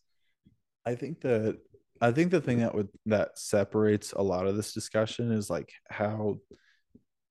I 0.86 0.96
think 0.96 1.22
that 1.22 1.58
I 2.02 2.12
think 2.12 2.32
the 2.32 2.42
thing 2.42 2.60
that 2.60 2.76
would 2.76 2.90
that 3.08 3.38
separates 3.40 4.12
a 4.14 4.22
lot 4.22 4.48
of 4.48 4.56
this 4.56 4.74
discussion 4.74 5.32
is 5.32 5.50
like 5.50 5.72
how 5.90 6.40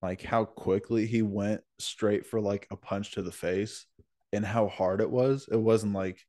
like 0.03 0.23
how 0.23 0.45
quickly 0.45 1.07
he 1.07 1.23
went 1.23 1.61
straight 1.79 2.27
for 2.27 2.41
like 2.41 2.67
a 2.71 2.77
punch 2.77 3.13
to 3.13 3.23
the 3.23 3.33
face 3.33 3.87
and 4.33 4.45
how 4.45 4.69
hard 4.69 5.01
it 5.01 5.11
was. 5.11 5.49
It 5.51 5.61
wasn't 5.61 5.95
like 5.95 6.21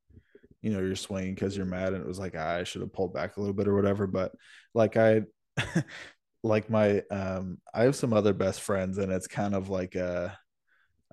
you 0.62 0.72
know 0.72 0.80
you're 0.80 0.96
swinging 0.96 1.36
because 1.36 1.58
you're 1.58 1.66
mad 1.66 1.94
and 1.94 2.02
it 2.02 2.08
was 2.08 2.20
like 2.20 2.36
ah, 2.38 2.56
I 2.56 2.64
should 2.64 2.82
have 2.82 2.94
pulled 2.94 3.14
back 3.14 3.36
a 3.36 3.40
little 3.40 3.54
bit 3.54 3.68
or 3.68 3.76
whatever. 3.76 4.08
But 4.08 4.32
like 4.74 4.98
I 4.98 5.22
like 6.44 6.70
my 6.70 7.02
um 7.12 7.60
I 7.74 7.84
have 7.84 7.96
some 7.96 8.14
other 8.14 8.34
best 8.34 8.62
friends 8.62 8.98
and 8.98 9.12
it's 9.12 9.28
kind 9.28 9.56
of 9.56 9.70
like 9.70 9.96
a 9.96 10.38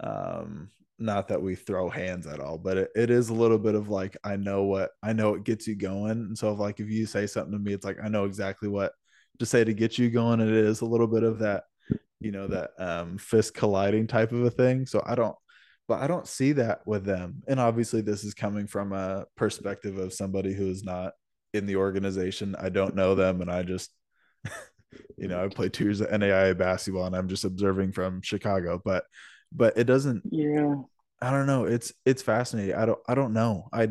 um 0.02 0.68
not 0.98 1.28
that 1.28 1.40
we 1.40 1.54
throw 1.54 1.88
hands 1.88 2.26
at 2.26 2.40
all 2.40 2.58
but 2.58 2.76
it, 2.76 2.90
it 2.94 3.10
is 3.10 3.30
a 3.30 3.34
little 3.34 3.58
bit 3.58 3.74
of 3.74 3.88
like 3.88 4.16
i 4.22 4.36
know 4.36 4.64
what 4.64 4.90
i 5.02 5.12
know 5.12 5.34
it 5.34 5.44
gets 5.44 5.66
you 5.66 5.74
going 5.74 6.10
and 6.10 6.36
so 6.36 6.52
if 6.52 6.58
like 6.58 6.78
if 6.78 6.90
you 6.90 7.06
say 7.06 7.26
something 7.26 7.52
to 7.52 7.58
me 7.58 7.72
it's 7.72 7.86
like 7.86 7.96
i 8.04 8.08
know 8.08 8.26
exactly 8.26 8.68
what 8.68 8.92
to 9.38 9.46
say 9.46 9.64
to 9.64 9.72
get 9.72 9.96
you 9.96 10.10
going 10.10 10.40
and 10.40 10.50
it 10.50 10.64
is 10.64 10.82
a 10.82 10.86
little 10.86 11.06
bit 11.06 11.22
of 11.22 11.38
that 11.38 11.64
you 12.20 12.30
know 12.30 12.46
that 12.46 12.70
um 12.78 13.18
fist 13.18 13.54
colliding 13.54 14.06
type 14.06 14.32
of 14.32 14.42
a 14.44 14.50
thing 14.50 14.86
so 14.86 15.02
i 15.06 15.14
don't 15.14 15.34
but 15.88 16.00
i 16.00 16.06
don't 16.06 16.26
see 16.28 16.52
that 16.52 16.80
with 16.86 17.04
them 17.04 17.42
and 17.48 17.58
obviously 17.58 18.00
this 18.00 18.24
is 18.24 18.34
coming 18.34 18.66
from 18.66 18.92
a 18.92 19.24
perspective 19.36 19.98
of 19.98 20.12
somebody 20.12 20.52
who 20.52 20.68
is 20.68 20.84
not 20.84 21.12
in 21.54 21.66
the 21.66 21.76
organization 21.76 22.54
i 22.60 22.68
don't 22.68 22.94
know 22.94 23.14
them 23.14 23.40
and 23.40 23.50
i 23.50 23.62
just 23.62 23.90
you 25.16 25.28
know 25.28 25.42
i 25.42 25.48
play 25.48 25.68
two 25.68 25.84
years 25.84 26.00
of 26.00 26.08
naia 26.08 26.56
basketball 26.56 27.06
and 27.06 27.16
i'm 27.16 27.28
just 27.28 27.44
observing 27.44 27.90
from 27.92 28.20
chicago 28.22 28.80
but 28.84 29.04
but 29.52 29.76
it 29.76 29.84
doesn't 29.84 30.22
Yeah. 30.30 30.76
I 31.22 31.30
don't 31.32 31.46
know. 31.46 31.64
It's 31.64 31.92
it's 32.06 32.22
fascinating. 32.22 32.74
I 32.76 32.86
don't 32.86 32.98
I 33.06 33.14
don't 33.14 33.34
know. 33.34 33.68
I 33.74 33.88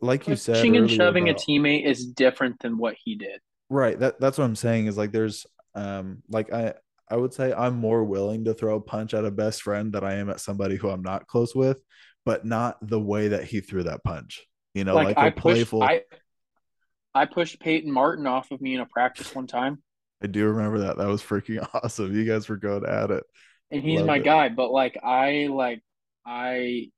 like 0.00 0.26
you 0.26 0.34
said 0.34 0.56
Pushing 0.56 0.76
and 0.76 0.90
shoving 0.90 1.28
about- 1.28 1.40
a 1.40 1.46
teammate 1.46 1.86
is 1.86 2.04
different 2.04 2.58
than 2.58 2.78
what 2.78 2.96
he 3.04 3.14
did. 3.14 3.38
right. 3.70 3.96
That 3.96 4.18
that's 4.18 4.38
what 4.38 4.44
I'm 4.44 4.56
saying 4.56 4.86
is 4.86 4.96
like 4.98 5.12
there's 5.12 5.46
um 5.76 6.20
like 6.28 6.52
I 6.52 6.74
I 7.10 7.16
would 7.16 7.32
say 7.32 7.52
I'm 7.52 7.76
more 7.76 8.04
willing 8.04 8.44
to 8.44 8.54
throw 8.54 8.76
a 8.76 8.80
punch 8.80 9.14
at 9.14 9.24
a 9.24 9.30
best 9.30 9.62
friend 9.62 9.92
than 9.92 10.04
I 10.04 10.14
am 10.14 10.30
at 10.30 10.40
somebody 10.40 10.76
who 10.76 10.90
I'm 10.90 11.02
not 11.02 11.26
close 11.26 11.54
with, 11.54 11.82
but 12.24 12.44
not 12.44 12.76
the 12.86 13.00
way 13.00 13.28
that 13.28 13.44
he 13.44 13.60
threw 13.60 13.82
that 13.84 14.04
punch. 14.04 14.46
You 14.74 14.84
know, 14.84 14.94
like, 14.94 15.16
like, 15.16 15.18
I 15.18 15.26
a 15.28 15.32
pushed 15.32 15.70
playful. 15.70 15.82
I, 15.82 16.02
I 17.14 17.22
I 17.22 17.24
pushed 17.26 17.58
Peyton 17.60 17.90
Martin 17.90 18.26
off 18.26 18.50
of 18.50 18.60
me 18.60 18.74
in 18.74 18.80
a 18.80 18.86
practice 18.86 19.34
one 19.34 19.46
time, 19.46 19.82
I 20.22 20.26
do 20.26 20.46
remember 20.46 20.80
that. 20.80 20.98
That 20.98 21.08
was 21.08 21.22
freaking 21.22 21.66
awesome. 21.74 22.14
You 22.14 22.24
guys 22.24 22.48
were 22.48 22.56
going 22.56 22.84
at 22.84 23.10
it. 23.10 23.24
and 23.70 23.82
he's 23.82 24.00
Loved 24.00 24.06
my 24.06 24.16
it. 24.16 24.24
guy. 24.24 24.48
But 24.50 24.70
like 24.70 24.98
I 25.02 25.48
like 25.50 25.82
I 26.26 26.90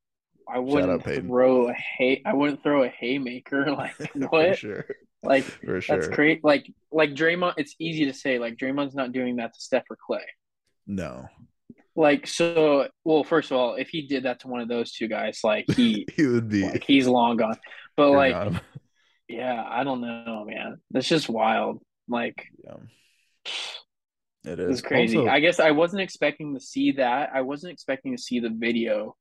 I 0.53 0.59
wouldn't 0.59 1.05
throw 1.05 1.69
a 1.69 1.75
hay 1.75 2.23
I 2.25 2.35
wouldn't 2.35 2.63
throw 2.63 2.83
a 2.83 2.89
haymaker. 2.89 3.67
Like 3.77 3.95
For 4.31 4.31
what? 4.31 4.59
sure. 4.59 4.87
Like 5.23 5.45
sure. 5.65 5.81
that's 5.81 6.09
great. 6.09 6.43
Like 6.45 6.73
like 6.91 7.11
Draymond. 7.11 7.55
It's 7.57 7.75
easy 7.79 8.07
to 8.07 8.13
say 8.15 8.39
like 8.39 8.57
Draymond's 8.57 8.95
not 8.95 9.13
doing 9.13 9.37
that 9.37 9.55
to 9.55 9.61
Steph 9.61 9.85
or 9.91 9.97
Clay. 10.07 10.25
No. 10.87 11.27
Like 11.97 12.27
so. 12.27 12.89
Well, 13.05 13.25
first 13.25 13.51
of 13.51 13.57
all, 13.57 13.75
if 13.75 13.89
he 13.89 14.07
did 14.07 14.23
that 14.25 14.41
to 14.41 14.49
one 14.49 14.61
of 14.61 14.69
those 14.69 14.93
two 14.93 15.09
guys, 15.09 15.41
like 15.45 15.67
he 15.71 16.07
he 16.15 16.27
would 16.27 16.49
be 16.49 16.63
like 16.63 16.85
he's 16.85 17.07
long 17.07 17.37
gone. 17.37 17.59
But 17.97 18.11
like 18.11 18.63
yeah, 19.29 19.63
I 19.69 19.85
don't 19.85 20.01
know, 20.01 20.45
man. 20.47 20.79
That's 20.91 21.09
just 21.09 21.29
wild. 21.29 21.83
Like 22.09 22.47
yeah. 22.65 22.77
It 24.45 24.59
is. 24.59 24.81
It 24.81 24.85
crazy. 24.87 25.19
Also- 25.19 25.31
I 25.31 25.41
guess 25.41 25.61
I 25.61 25.73
wasn't 25.73 26.03
expecting 26.03 26.55
to 26.55 26.61
see 26.61 26.93
that. 26.93 27.31
I 27.35 27.43
wasn't 27.43 27.73
expecting 27.73 28.17
to 28.17 28.23
see 28.23 28.41
the 28.41 28.49
video 28.51 29.17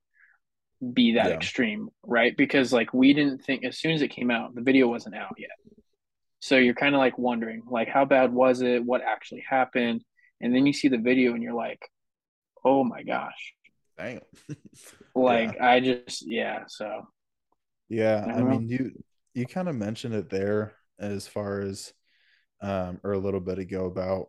be 0.93 1.13
that 1.15 1.27
Yeah. 1.27 1.33
extreme, 1.35 1.89
right? 2.03 2.35
Because 2.37 2.71
like 2.71 2.93
we 2.93 3.13
didn't 3.13 3.39
think 3.39 3.65
as 3.65 3.77
soon 3.77 3.91
as 3.91 4.01
it 4.01 4.07
came 4.09 4.31
out, 4.31 4.55
the 4.55 4.61
video 4.61 4.87
wasn't 4.87 5.15
out 5.15 5.35
yet. 5.37 5.49
So 6.41 6.57
you're 6.57 6.73
kind 6.73 6.95
of 6.95 6.99
like 6.99 7.17
wondering, 7.17 7.63
like, 7.69 7.89
how 7.89 8.05
bad 8.05 8.33
was 8.33 8.61
it? 8.61 8.83
What 8.85 9.01
actually 9.01 9.43
happened? 9.49 10.03
And 10.41 10.55
then 10.55 10.65
you 10.65 10.73
see 10.73 10.87
the 10.87 10.97
video 10.97 11.33
and 11.33 11.43
you're 11.43 11.53
like, 11.53 11.81
oh 12.65 12.83
my 12.83 13.03
gosh. 13.03 13.53
Damn. 13.97 14.21
Like 15.15 15.59
I 15.61 15.79
just 15.81 16.23
yeah, 16.29 16.63
so 16.67 17.07
Yeah, 17.89 18.27
I 18.27 18.31
I 18.33 18.43
know. 18.43 18.43
mean 18.43 18.67
you 18.69 18.91
you 19.33 19.45
kind 19.45 19.67
of 19.69 19.75
mentioned 19.75 20.13
it 20.15 20.29
there 20.29 20.75
as 20.99 21.27
far 21.27 21.61
as 21.61 21.93
um 22.61 22.99
or 23.03 23.13
a 23.13 23.19
little 23.19 23.39
bit 23.41 23.59
ago 23.59 23.85
about 23.85 24.27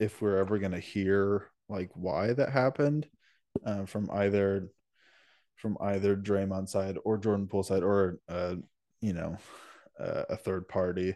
if 0.00 0.22
we're 0.22 0.38
ever 0.38 0.58
going 0.58 0.72
to 0.72 0.80
hear 0.80 1.50
like 1.68 1.90
why 1.94 2.32
that 2.34 2.50
happened 2.52 3.08
um 3.64 3.86
from 3.86 4.10
either 4.12 4.70
from 5.56 5.78
either 5.80 6.16
Draymond 6.16 6.68
side 6.68 6.98
or 7.04 7.18
Jordan 7.18 7.48
Poole 7.48 7.64
side 7.64 7.82
or 7.84 8.20
uh 8.28 8.56
you 9.00 9.14
know 9.14 9.38
uh, 10.00 10.24
a 10.30 10.36
third 10.36 10.68
party 10.68 11.14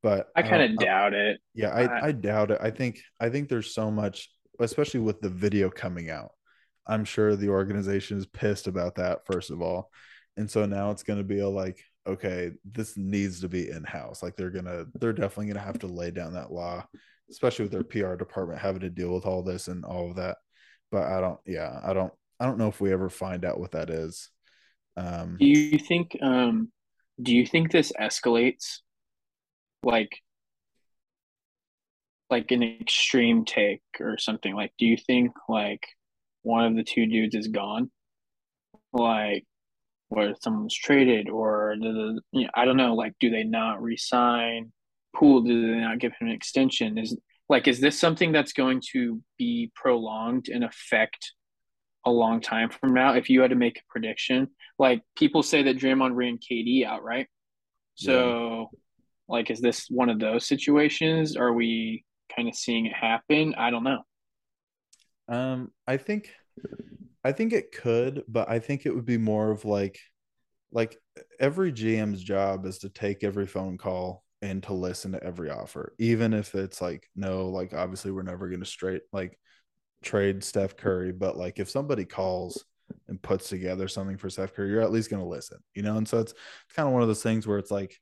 but 0.00 0.28
I 0.36 0.42
kind 0.42 0.62
don't- 0.62 0.70
of 0.72 0.78
doubt 0.78 1.12
it. 1.14 1.40
yeah, 1.54 1.70
I- 1.70 1.82
I, 1.82 2.06
I 2.06 2.12
doubt 2.12 2.52
it. 2.52 2.58
I 2.60 2.70
think 2.70 3.00
I 3.18 3.30
think 3.30 3.48
there's 3.48 3.74
so 3.74 3.90
much, 3.90 4.30
especially 4.60 5.00
with 5.00 5.20
the 5.20 5.28
video 5.28 5.70
coming 5.70 6.08
out. 6.08 6.30
I'm 6.86 7.04
sure 7.04 7.34
the 7.34 7.48
organization 7.48 8.16
is 8.16 8.24
pissed 8.26 8.68
about 8.68 8.94
that, 8.94 9.26
first 9.26 9.50
of 9.50 9.60
all. 9.60 9.90
And 10.36 10.48
so 10.48 10.66
now 10.66 10.92
it's 10.92 11.02
gonna 11.02 11.24
be 11.24 11.40
a 11.40 11.48
like, 11.48 11.82
okay, 12.06 12.52
this 12.64 12.96
needs 12.96 13.40
to 13.40 13.48
be 13.48 13.68
in-house. 13.68 14.22
Like 14.22 14.36
they're 14.36 14.50
gonna 14.52 14.84
they're 14.94 15.12
definitely 15.12 15.48
gonna 15.48 15.66
have 15.66 15.80
to 15.80 15.88
lay 15.88 16.12
down 16.12 16.34
that 16.34 16.52
law, 16.52 16.86
especially 17.28 17.64
with 17.64 17.72
their 17.72 17.82
PR 17.82 18.14
department 18.14 18.60
having 18.60 18.82
to 18.82 18.90
deal 18.90 19.12
with 19.12 19.26
all 19.26 19.42
this 19.42 19.66
and 19.66 19.84
all 19.84 20.10
of 20.10 20.16
that. 20.16 20.36
But 20.92 21.08
I 21.08 21.20
don't 21.20 21.40
yeah, 21.44 21.80
I 21.82 21.92
don't 21.92 22.12
I 22.38 22.46
don't 22.46 22.58
know 22.58 22.68
if 22.68 22.80
we 22.80 22.92
ever 22.92 23.08
find 23.10 23.44
out 23.44 23.58
what 23.58 23.72
that 23.72 23.90
is. 23.90 24.30
Um 24.96 25.38
Do 25.40 25.46
you 25.46 25.76
think 25.78 26.16
um 26.22 26.70
do 27.20 27.34
you 27.34 27.46
think 27.46 27.70
this 27.70 27.92
escalates 28.00 28.78
like 29.82 30.20
like 32.30 32.50
an 32.50 32.62
extreme 32.62 33.44
take 33.44 33.82
or 34.00 34.18
something? 34.18 34.54
Like 34.54 34.72
do 34.78 34.86
you 34.86 34.96
think 34.96 35.32
like 35.48 35.86
one 36.42 36.64
of 36.64 36.76
the 36.76 36.84
two 36.84 37.06
dudes 37.06 37.34
is 37.34 37.48
gone? 37.48 37.90
Like 38.92 39.44
where 40.08 40.34
someone's 40.40 40.74
traded 40.74 41.28
or 41.28 41.74
the 41.78 42.20
you 42.32 42.44
know, 42.44 42.50
I 42.54 42.64
don't 42.64 42.76
know, 42.76 42.94
like 42.94 43.14
do 43.20 43.30
they 43.30 43.44
not 43.44 43.82
resign? 43.82 44.72
Poole, 45.16 45.42
do 45.42 45.72
they 45.72 45.80
not 45.80 45.98
give 45.98 46.12
him 46.12 46.28
an 46.28 46.34
extension? 46.34 46.98
Is 46.98 47.16
like 47.48 47.66
is 47.66 47.80
this 47.80 47.98
something 47.98 48.32
that's 48.32 48.52
going 48.52 48.82
to 48.92 49.22
be 49.38 49.72
prolonged 49.74 50.48
and 50.48 50.64
affect 50.64 51.32
a 52.08 52.10
long 52.10 52.40
time 52.40 52.70
from 52.70 52.94
now 52.94 53.14
if 53.14 53.30
you 53.30 53.40
had 53.40 53.50
to 53.50 53.56
make 53.56 53.78
a 53.78 53.90
prediction? 53.90 54.48
Like 54.78 55.02
people 55.16 55.42
say 55.42 55.62
that 55.64 55.78
Draymond 55.78 56.14
ran 56.14 56.38
KD 56.38 56.84
out, 56.84 57.02
right? 57.02 57.26
So 57.94 58.70
like 59.28 59.50
is 59.50 59.60
this 59.60 59.86
one 59.90 60.08
of 60.08 60.18
those 60.18 60.46
situations? 60.46 61.36
Are 61.36 61.52
we 61.52 62.04
kind 62.34 62.48
of 62.48 62.54
seeing 62.54 62.86
it 62.86 62.94
happen? 62.94 63.54
I 63.56 63.70
don't 63.70 63.84
know. 63.84 64.02
Um, 65.28 65.72
I 65.86 65.96
think 65.96 66.30
I 67.24 67.32
think 67.32 67.52
it 67.52 67.72
could, 67.72 68.24
but 68.28 68.48
I 68.48 68.58
think 68.58 68.86
it 68.86 68.94
would 68.94 69.04
be 69.04 69.18
more 69.18 69.50
of 69.50 69.64
like 69.64 69.98
like 70.72 70.96
every 71.40 71.72
GM's 71.72 72.22
job 72.22 72.66
is 72.66 72.78
to 72.80 72.88
take 72.88 73.24
every 73.24 73.46
phone 73.46 73.78
call 73.78 74.22
and 74.40 74.62
to 74.62 74.72
listen 74.72 75.12
to 75.12 75.22
every 75.22 75.50
offer, 75.50 75.94
even 75.98 76.32
if 76.32 76.54
it's 76.54 76.80
like 76.80 77.08
no, 77.16 77.48
like 77.48 77.74
obviously 77.74 78.10
we're 78.10 78.22
never 78.22 78.48
going 78.48 78.60
to 78.60 78.66
straight 78.66 79.02
like 79.12 79.38
trade 80.02 80.44
Steph 80.44 80.76
Curry, 80.76 81.12
but 81.12 81.36
like 81.36 81.58
if 81.58 81.68
somebody 81.68 82.04
calls 82.04 82.64
and 83.08 83.20
puts 83.20 83.48
together 83.48 83.88
something 83.88 84.16
for 84.16 84.30
Steph 84.30 84.54
Curry, 84.54 84.70
you're 84.70 84.80
at 84.80 84.92
least 84.92 85.10
going 85.10 85.22
to 85.22 85.28
listen, 85.28 85.58
you 85.74 85.82
know? 85.82 85.96
And 85.96 86.08
so 86.08 86.20
it's, 86.20 86.32
it's 86.32 86.74
kind 86.74 86.86
of 86.86 86.92
one 86.92 87.02
of 87.02 87.08
those 87.08 87.22
things 87.22 87.46
where 87.46 87.58
it's 87.58 87.70
like 87.70 87.96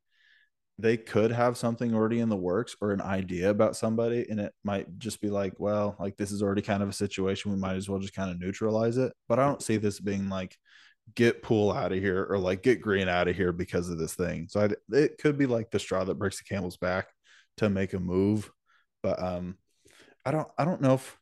they 0.79 0.97
could 0.97 1.33
have 1.33 1.57
something 1.57 1.95
already 1.95 2.21
in 2.21 2.29
the 2.29 2.37
works 2.37 2.77
or 2.81 2.93
an 2.93 3.01
idea 3.01 3.49
about 3.51 3.77
somebody, 3.77 4.27
and 4.29 4.39
it 4.39 4.53
might 4.63 4.99
just 4.99 5.21
be 5.21 5.31
like, 5.31 5.55
well, 5.59 5.97
like 5.99 6.17
this 6.17 6.31
is 6.31 6.43
already 6.43 6.63
kind 6.63 6.83
of 6.83 6.89
a 6.89 6.93
situation. 6.93 7.51
We 7.51 7.57
might 7.57 7.77
as 7.77 7.89
well 7.89 7.99
just 7.99 8.15
kind 8.15 8.31
of 8.31 8.39
neutralize 8.39 8.99
it. 8.99 9.13
But 9.29 9.39
I 9.39 9.47
don't 9.47 9.63
see 9.63 9.79
this 9.79 9.99
being 9.99 10.29
like, 10.29 10.57
get 11.15 11.43
Poole 11.43 11.73
out 11.73 11.93
of 11.93 11.99
here 11.99 12.27
or 12.29 12.37
like 12.37 12.63
get 12.63 12.81
Green 12.81 13.09
out 13.09 13.29
of 13.29 13.37
here 13.37 13.53
because 13.53 13.89
of 13.89 13.99
this 13.99 14.15
thing. 14.15 14.49
So 14.51 14.65
I, 14.65 14.95
it 14.95 15.19
could 15.19 15.39
be 15.39 15.47
like 15.47 15.71
the 15.71 15.79
straw 15.79 16.05
that 16.05 16.19
breaks 16.19 16.39
the 16.39 16.45
camel's 16.45 16.77
back 16.77 17.09
to 17.57 17.71
make 17.71 17.95
a 17.95 18.01
move. 18.01 18.51
But 19.03 19.23
um, 19.23 19.57
I 20.25 20.31
don't, 20.33 20.49
I 20.59 20.65
don't 20.65 20.81
know 20.81 20.95
if, 20.95 21.17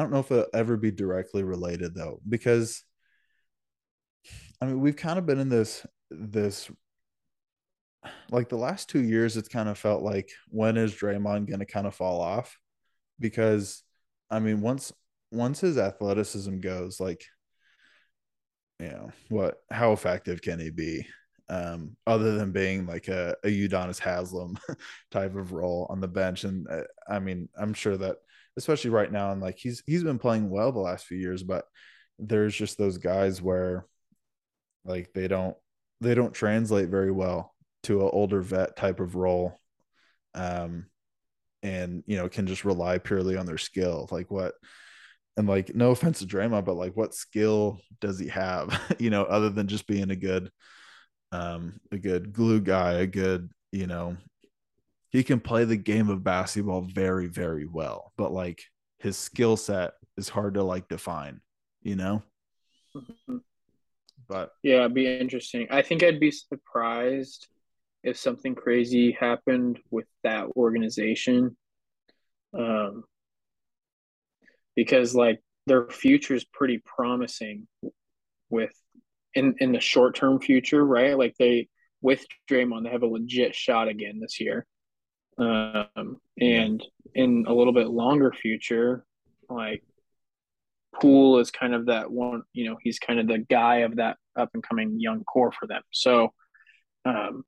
I 0.00 0.02
don't 0.02 0.12
know 0.12 0.20
if 0.20 0.32
it'll 0.32 0.46
ever 0.54 0.78
be 0.78 0.90
directly 0.90 1.42
related 1.42 1.94
though, 1.94 2.22
because 2.26 2.82
I 4.58 4.64
mean, 4.64 4.80
we've 4.80 4.96
kind 4.96 5.18
of 5.18 5.26
been 5.26 5.38
in 5.38 5.50
this, 5.50 5.84
this, 6.10 6.70
like 8.30 8.48
the 8.48 8.56
last 8.56 8.88
two 8.88 9.02
years, 9.02 9.36
it's 9.36 9.50
kind 9.50 9.68
of 9.68 9.76
felt 9.76 10.02
like 10.02 10.30
when 10.48 10.78
is 10.78 10.94
Draymond 10.94 11.48
to 11.48 11.66
kind 11.66 11.86
of 11.86 11.94
fall 11.94 12.22
off? 12.22 12.58
Because 13.18 13.82
I 14.30 14.38
mean, 14.38 14.62
once, 14.62 14.90
once 15.32 15.60
his 15.60 15.76
athleticism 15.76 16.60
goes, 16.60 16.98
like, 16.98 17.22
you 18.78 18.88
know, 18.88 19.10
what, 19.28 19.58
how 19.70 19.92
effective 19.92 20.40
can 20.40 20.58
he 20.60 20.70
be? 20.70 21.06
Um, 21.50 21.94
other 22.06 22.38
than 22.38 22.52
being 22.52 22.86
like 22.86 23.08
a, 23.08 23.36
a 23.44 23.48
Udonis 23.48 23.98
Haslem 23.98 24.56
type 25.10 25.36
of 25.36 25.52
role 25.52 25.86
on 25.90 26.00
the 26.00 26.08
bench. 26.08 26.44
And 26.44 26.66
uh, 26.70 26.84
I 27.06 27.18
mean, 27.18 27.50
I'm 27.54 27.74
sure 27.74 27.98
that 27.98 28.16
especially 28.56 28.90
right 28.90 29.10
now. 29.10 29.32
And 29.32 29.40
like 29.40 29.58
he's 29.58 29.82
he's 29.86 30.04
been 30.04 30.18
playing 30.18 30.50
well 30.50 30.72
the 30.72 30.78
last 30.80 31.06
few 31.06 31.18
years, 31.18 31.42
but 31.42 31.64
there's 32.18 32.54
just 32.54 32.78
those 32.78 32.98
guys 32.98 33.40
where 33.40 33.86
like 34.84 35.12
they 35.12 35.28
don't 35.28 35.56
they 36.00 36.14
don't 36.14 36.34
translate 36.34 36.88
very 36.88 37.12
well 37.12 37.54
to 37.84 38.02
an 38.02 38.10
older 38.12 38.40
vet 38.42 38.76
type 38.76 39.00
of 39.00 39.14
role. 39.14 39.58
Um 40.34 40.86
and 41.62 42.02
you 42.06 42.16
know 42.16 42.28
can 42.28 42.46
just 42.46 42.64
rely 42.64 42.98
purely 42.98 43.36
on 43.36 43.46
their 43.46 43.58
skill. 43.58 44.08
Like 44.10 44.30
what 44.30 44.54
and 45.36 45.48
like 45.48 45.74
no 45.74 45.90
offense 45.90 46.18
to 46.20 46.26
Draymond, 46.26 46.64
but 46.64 46.76
like 46.76 46.96
what 46.96 47.14
skill 47.14 47.80
does 48.00 48.18
he 48.18 48.28
have? 48.28 48.78
you 48.98 49.10
know, 49.10 49.24
other 49.24 49.50
than 49.50 49.68
just 49.68 49.86
being 49.86 50.10
a 50.10 50.16
good 50.16 50.50
um 51.32 51.80
a 51.92 51.98
good 51.98 52.32
glue 52.32 52.60
guy, 52.60 52.94
a 52.94 53.06
good, 53.06 53.50
you 53.72 53.86
know, 53.86 54.16
he 55.10 55.22
can 55.22 55.40
play 55.40 55.64
the 55.64 55.76
game 55.76 56.08
of 56.08 56.24
basketball 56.24 56.82
very, 56.82 57.26
very 57.26 57.66
well, 57.66 58.12
but 58.16 58.32
like 58.32 58.62
his 58.98 59.16
skill 59.16 59.56
set 59.56 59.92
is 60.16 60.28
hard 60.28 60.54
to 60.54 60.62
like 60.62 60.88
define, 60.88 61.40
you 61.82 61.96
know? 61.96 62.22
Mm-hmm. 62.94 63.38
But 64.28 64.52
yeah, 64.62 64.80
it'd 64.80 64.94
be 64.94 65.06
interesting. 65.06 65.66
I 65.70 65.82
think 65.82 66.02
I'd 66.02 66.20
be 66.20 66.30
surprised 66.30 67.48
if 68.04 68.16
something 68.16 68.54
crazy 68.54 69.12
happened 69.12 69.80
with 69.90 70.06
that 70.22 70.46
organization. 70.56 71.56
Um, 72.56 73.04
because 74.76 75.14
like 75.14 75.40
their 75.66 75.88
future 75.88 76.34
is 76.34 76.44
pretty 76.44 76.80
promising 76.84 77.66
with 78.48 78.72
in 79.34 79.54
in 79.58 79.72
the 79.72 79.80
short 79.80 80.14
term 80.14 80.40
future, 80.40 80.84
right? 80.84 81.18
Like 81.18 81.34
they 81.38 81.68
with 82.02 82.24
Draymond, 82.50 82.84
they 82.84 82.90
have 82.90 83.02
a 83.02 83.06
legit 83.06 83.54
shot 83.54 83.88
again 83.88 84.20
this 84.20 84.40
year. 84.40 84.66
Um, 85.40 86.18
and 86.38 86.86
in 87.14 87.46
a 87.48 87.54
little 87.54 87.72
bit 87.72 87.88
longer 87.88 88.30
future, 88.30 89.04
like 89.48 89.82
Poole 91.00 91.38
is 91.38 91.50
kind 91.50 91.74
of 91.74 91.86
that 91.86 92.10
one, 92.10 92.42
you 92.52 92.68
know, 92.68 92.76
he's 92.80 92.98
kind 92.98 93.18
of 93.18 93.26
the 93.26 93.38
guy 93.38 93.78
of 93.78 93.96
that 93.96 94.18
up 94.36 94.50
and 94.54 94.62
coming 94.62 95.00
young 95.00 95.24
core 95.24 95.50
for 95.50 95.66
them. 95.66 95.82
So, 95.92 96.34
um, 97.06 97.44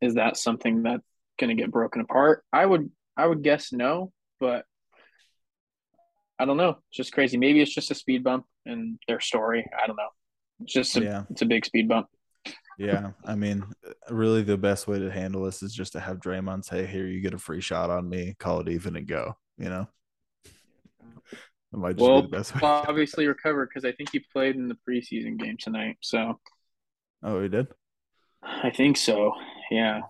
is 0.00 0.14
that 0.14 0.36
something 0.36 0.82
that's 0.84 1.02
going 1.38 1.54
to 1.54 1.60
get 1.60 1.70
broken 1.70 2.00
apart? 2.00 2.44
I 2.52 2.64
would, 2.64 2.90
I 3.16 3.26
would 3.26 3.42
guess 3.42 3.72
no, 3.72 4.12
but 4.40 4.64
I 6.38 6.46
don't 6.46 6.56
know. 6.56 6.78
It's 6.88 6.96
just 6.96 7.12
crazy. 7.12 7.36
Maybe 7.36 7.60
it's 7.60 7.74
just 7.74 7.90
a 7.90 7.94
speed 7.94 8.24
bump 8.24 8.46
in 8.64 8.98
their 9.06 9.20
story. 9.20 9.66
I 9.76 9.86
don't 9.86 9.96
know. 9.96 10.08
It's 10.60 10.72
just 10.72 10.96
a, 10.96 11.02
yeah. 11.02 11.22
it's 11.30 11.42
a 11.42 11.46
big 11.46 11.66
speed 11.66 11.88
bump. 11.88 12.06
Yeah, 12.78 13.10
I 13.24 13.34
mean, 13.34 13.64
uh, 13.84 14.14
really, 14.14 14.42
the 14.42 14.56
best 14.56 14.86
way 14.86 15.00
to 15.00 15.10
handle 15.10 15.42
this 15.42 15.64
is 15.64 15.74
just 15.74 15.92
to 15.94 16.00
have 16.00 16.20
Draymond 16.20 16.64
say, 16.64 16.86
"Here, 16.86 17.08
you 17.08 17.20
get 17.20 17.34
a 17.34 17.38
free 17.38 17.60
shot 17.60 17.90
on 17.90 18.08
me. 18.08 18.36
Call 18.38 18.60
it 18.60 18.68
even 18.68 18.94
and 18.96 19.06
go." 19.06 19.36
You 19.58 19.68
know. 19.68 19.88
It 21.72 21.76
might 21.76 21.96
just 21.96 22.00
well, 22.00 22.22
be 22.22 22.28
the 22.30 22.36
best 22.36 22.54
way. 22.54 22.60
obviously 22.62 23.26
recovered 23.26 23.68
because 23.68 23.84
I 23.84 23.92
think 23.92 24.10
he 24.12 24.20
played 24.20 24.54
in 24.54 24.68
the 24.68 24.78
preseason 24.88 25.38
game 25.38 25.56
tonight. 25.58 25.96
So. 26.00 26.40
Oh, 27.22 27.42
he 27.42 27.48
did. 27.48 27.66
I 28.42 28.70
think 28.70 28.96
so. 28.96 29.32
Yeah. 29.70 30.02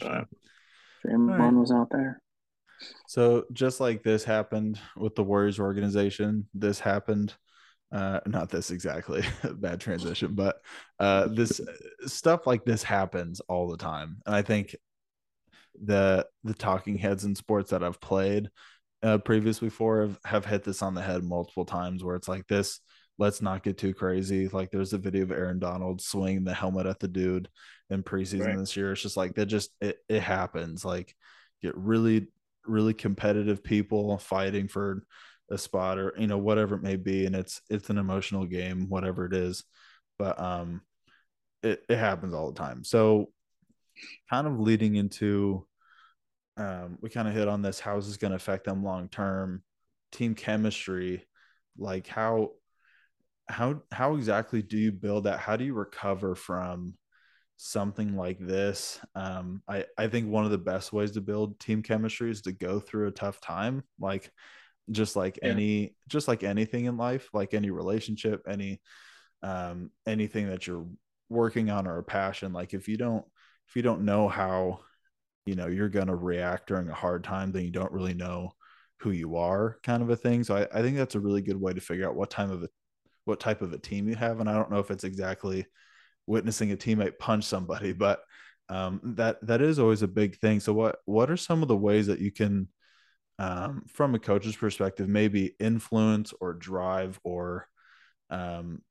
But 0.00 0.28
Draymond 1.06 1.38
right. 1.38 1.52
was 1.52 1.70
out 1.70 1.88
there. 1.90 2.22
So 3.06 3.44
just 3.52 3.80
like 3.80 4.02
this 4.02 4.24
happened 4.24 4.80
with 4.96 5.14
the 5.14 5.22
Warriors 5.22 5.60
organization, 5.60 6.48
this 6.54 6.80
happened 6.80 7.34
uh 7.92 8.20
not 8.26 8.48
this 8.48 8.70
exactly 8.70 9.22
bad 9.54 9.80
transition 9.80 10.34
but 10.34 10.60
uh 10.98 11.26
this 11.30 11.60
stuff 12.06 12.46
like 12.46 12.64
this 12.64 12.82
happens 12.82 13.40
all 13.40 13.68
the 13.68 13.76
time 13.76 14.18
and 14.26 14.34
i 14.34 14.42
think 14.42 14.74
the 15.84 16.26
the 16.44 16.54
talking 16.54 16.96
heads 16.96 17.24
in 17.24 17.34
sports 17.34 17.70
that 17.70 17.82
i've 17.82 18.00
played 18.00 18.50
uh 19.02 19.18
previously 19.18 19.68
for 19.68 20.02
have, 20.02 20.18
have 20.24 20.44
hit 20.44 20.64
this 20.64 20.82
on 20.82 20.94
the 20.94 21.02
head 21.02 21.24
multiple 21.24 21.64
times 21.64 22.02
where 22.04 22.16
it's 22.16 22.28
like 22.28 22.46
this 22.46 22.80
let's 23.18 23.42
not 23.42 23.62
get 23.62 23.78
too 23.78 23.94
crazy 23.94 24.48
like 24.48 24.70
there's 24.70 24.92
a 24.92 24.98
video 24.98 25.22
of 25.22 25.30
aaron 25.30 25.58
donald 25.58 26.00
swinging 26.00 26.44
the 26.44 26.54
helmet 26.54 26.86
at 26.86 26.98
the 26.98 27.08
dude 27.08 27.48
in 27.90 28.02
preseason 28.02 28.46
right. 28.46 28.58
this 28.58 28.76
year 28.76 28.92
it's 28.92 29.02
just 29.02 29.16
like 29.16 29.34
that 29.34 29.46
just 29.46 29.70
it, 29.80 29.98
it 30.08 30.20
happens 30.20 30.84
like 30.84 31.14
get 31.62 31.76
really 31.76 32.28
really 32.66 32.94
competitive 32.94 33.62
people 33.62 34.18
fighting 34.18 34.68
for 34.68 35.02
a 35.52 35.58
spot 35.58 35.98
or 35.98 36.14
you 36.18 36.26
know 36.26 36.38
whatever 36.38 36.74
it 36.74 36.82
may 36.82 36.96
be 36.96 37.26
and 37.26 37.36
it's 37.36 37.60
it's 37.70 37.90
an 37.90 37.98
emotional 37.98 38.46
game 38.46 38.88
whatever 38.88 39.26
it 39.26 39.34
is 39.34 39.64
but 40.18 40.40
um 40.40 40.80
it, 41.62 41.84
it 41.88 41.96
happens 41.96 42.34
all 42.34 42.50
the 42.50 42.58
time. 42.58 42.84
So 42.84 43.30
kind 44.30 44.46
of 44.46 44.58
leading 44.58 44.96
into 44.96 45.66
um 46.56 46.98
we 47.00 47.08
kind 47.08 47.28
of 47.28 47.34
hit 47.34 47.48
on 47.48 47.62
this 47.62 47.80
how 47.80 47.96
is 47.96 48.06
this 48.06 48.18
going 48.18 48.30
to 48.30 48.36
affect 48.36 48.64
them 48.64 48.84
long 48.84 49.08
term? 49.08 49.62
Team 50.10 50.34
chemistry 50.34 51.26
like 51.78 52.06
how 52.06 52.50
how 53.48 53.82
how 53.90 54.14
exactly 54.14 54.62
do 54.62 54.76
you 54.76 54.92
build 54.92 55.24
that? 55.24 55.38
How 55.38 55.56
do 55.56 55.64
you 55.64 55.74
recover 55.74 56.34
from 56.34 56.94
something 57.56 58.16
like 58.16 58.38
this? 58.38 59.00
Um 59.14 59.62
i 59.68 59.84
i 59.96 60.08
think 60.08 60.28
one 60.28 60.44
of 60.44 60.50
the 60.50 60.58
best 60.58 60.92
ways 60.92 61.12
to 61.12 61.20
build 61.20 61.58
team 61.60 61.82
chemistry 61.82 62.30
is 62.30 62.42
to 62.42 62.52
go 62.52 62.80
through 62.80 63.08
a 63.08 63.12
tough 63.12 63.40
time. 63.40 63.82
Like 63.98 64.30
just 64.92 65.16
like 65.16 65.38
yeah. 65.42 65.50
any 65.50 65.94
just 66.08 66.28
like 66.28 66.42
anything 66.42 66.84
in 66.84 66.96
life 66.96 67.28
like 67.32 67.54
any 67.54 67.70
relationship 67.70 68.42
any 68.48 68.80
um 69.42 69.90
anything 70.06 70.48
that 70.48 70.66
you're 70.66 70.86
working 71.28 71.70
on 71.70 71.86
or 71.86 71.98
a 71.98 72.04
passion 72.04 72.52
like 72.52 72.74
if 72.74 72.88
you 72.88 72.96
don't 72.96 73.24
if 73.68 73.76
you 73.76 73.82
don't 73.82 74.04
know 74.04 74.28
how 74.28 74.80
you 75.46 75.54
know 75.54 75.66
you're 75.66 75.88
going 75.88 76.06
to 76.06 76.14
react 76.14 76.68
during 76.68 76.88
a 76.88 76.94
hard 76.94 77.24
time 77.24 77.52
then 77.52 77.64
you 77.64 77.70
don't 77.70 77.92
really 77.92 78.14
know 78.14 78.50
who 79.00 79.10
you 79.10 79.36
are 79.36 79.78
kind 79.82 80.02
of 80.02 80.10
a 80.10 80.16
thing 80.16 80.44
so 80.44 80.56
I, 80.56 80.78
I 80.78 80.82
think 80.82 80.96
that's 80.96 81.14
a 81.14 81.20
really 81.20 81.42
good 81.42 81.60
way 81.60 81.72
to 81.72 81.80
figure 81.80 82.08
out 82.08 82.14
what 82.14 82.30
time 82.30 82.50
of 82.50 82.62
a 82.62 82.68
what 83.24 83.40
type 83.40 83.62
of 83.62 83.72
a 83.72 83.78
team 83.78 84.08
you 84.08 84.14
have 84.14 84.40
and 84.40 84.48
i 84.48 84.52
don't 84.52 84.70
know 84.70 84.78
if 84.78 84.90
it's 84.90 85.04
exactly 85.04 85.66
witnessing 86.26 86.70
a 86.72 86.76
teammate 86.76 87.18
punch 87.18 87.44
somebody 87.44 87.92
but 87.92 88.20
um, 88.68 89.00
that 89.16 89.44
that 89.46 89.60
is 89.60 89.78
always 89.78 90.02
a 90.02 90.08
big 90.08 90.38
thing 90.38 90.60
so 90.60 90.72
what 90.72 90.96
what 91.04 91.30
are 91.30 91.36
some 91.36 91.62
of 91.62 91.68
the 91.68 91.76
ways 91.76 92.06
that 92.06 92.20
you 92.20 92.30
can 92.30 92.68
um, 93.42 93.82
from 93.88 94.14
a 94.14 94.20
coach's 94.20 94.54
perspective, 94.54 95.08
maybe 95.08 95.56
influence 95.58 96.32
or 96.40 96.52
drive 96.54 97.18
or 97.24 97.66
um, 98.30 98.82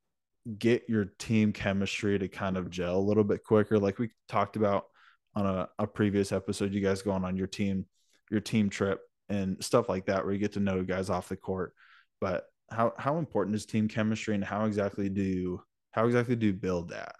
get 0.59 0.83
your 0.89 1.05
team 1.05 1.53
chemistry 1.53 2.19
to 2.19 2.27
kind 2.27 2.57
of 2.57 2.69
gel 2.69 2.97
a 2.97 2.99
little 2.99 3.23
bit 3.23 3.45
quicker. 3.45 3.79
Like 3.79 3.97
we 3.97 4.09
talked 4.27 4.57
about 4.57 4.87
on 5.35 5.45
a, 5.45 5.69
a 5.79 5.87
previous 5.87 6.33
episode, 6.33 6.73
you 6.73 6.81
guys 6.81 7.01
going 7.01 7.23
on 7.23 7.37
your 7.37 7.47
team, 7.47 7.85
your 8.29 8.41
team 8.41 8.69
trip 8.69 8.99
and 9.29 9.63
stuff 9.63 9.87
like 9.87 10.07
that, 10.07 10.25
where 10.25 10.33
you 10.33 10.39
get 10.39 10.51
to 10.53 10.59
know 10.59 10.83
guys 10.83 11.09
off 11.09 11.29
the 11.29 11.37
court. 11.37 11.73
But 12.19 12.43
how 12.69 12.93
how 12.97 13.19
important 13.19 13.55
is 13.55 13.65
team 13.65 13.87
chemistry, 13.87 14.35
and 14.35 14.43
how 14.43 14.65
exactly 14.65 15.07
do 15.07 15.21
you 15.21 15.63
how 15.91 16.05
exactly 16.07 16.35
do 16.35 16.47
you 16.47 16.53
build 16.53 16.89
that? 16.89 17.15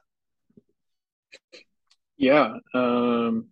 Yeah. 2.18 2.56
Um, 2.74 3.48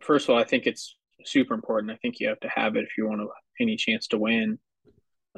first 0.00 0.28
of 0.28 0.34
all, 0.34 0.38
I 0.38 0.44
think 0.44 0.66
it's 0.66 0.96
super 1.24 1.54
important. 1.54 1.92
I 1.92 1.96
think 1.96 2.20
you 2.20 2.28
have 2.28 2.40
to 2.40 2.48
have 2.48 2.76
it 2.76 2.84
if 2.84 2.96
you 2.96 3.08
want 3.08 3.20
to, 3.20 3.28
any 3.60 3.76
chance 3.76 4.06
to 4.08 4.18
win. 4.18 4.58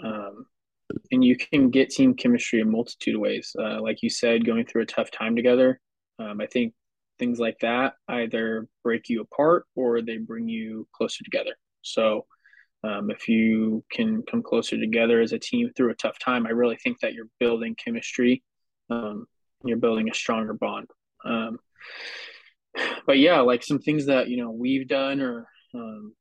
Um, 0.03 0.47
and 1.11 1.25
you 1.25 1.37
can 1.37 1.71
get 1.71 1.91
team 1.91 2.15
chemistry 2.15 2.61
a 2.61 2.65
multitude 2.65 3.15
of 3.15 3.21
ways. 3.21 3.55
Uh, 3.59 3.81
like 3.81 4.03
you 4.03 4.11
said, 4.11 4.47
going 4.47 4.67
through 4.67 4.83
a 4.83 4.87
tough 4.87 5.11
time 5.11 5.37
together. 5.37 5.81
Um, 6.19 6.41
I 6.41 6.47
think 6.47 6.75
things 7.19 7.39
like 7.39 7.59
that 7.61 7.95
either 8.09 8.69
break 8.83 9.09
you 9.09 9.21
apart 9.21 9.67
or 9.75 10.03
they 10.03 10.19
bring 10.19 10.49
you 10.49 10.87
closer 10.95 11.25
together. 11.25 11.55
So 11.83 12.27
um, 12.85 13.11
if 13.11 13.29
you 13.29 13.85
can 13.91 14.23
come 14.23 14.43
closer 14.43 14.79
together 14.79 15.21
as 15.21 15.33
a 15.33 15.39
team 15.39 15.71
through 15.77 15.91
a 15.91 15.97
tough 15.97 16.19
time, 16.19 16.47
I 16.47 16.51
really 16.51 16.77
think 16.77 17.01
that 17.01 17.15
you're 17.15 17.29
building 17.39 17.77
chemistry. 17.77 18.43
Um, 18.91 19.27
you're 19.65 19.79
building 19.79 20.11
a 20.11 20.15
stronger 20.15 20.55
bond. 20.55 20.89
Um, 21.25 21.59
but 23.07 23.19
yeah, 23.19 23.41
like 23.41 23.63
some 23.63 23.79
things 23.79 24.07
that 24.07 24.29
you 24.29 24.39
know 24.39 24.51
we've 24.51 24.89
done 24.89 25.21
or 25.21 25.47
um, 25.75 26.15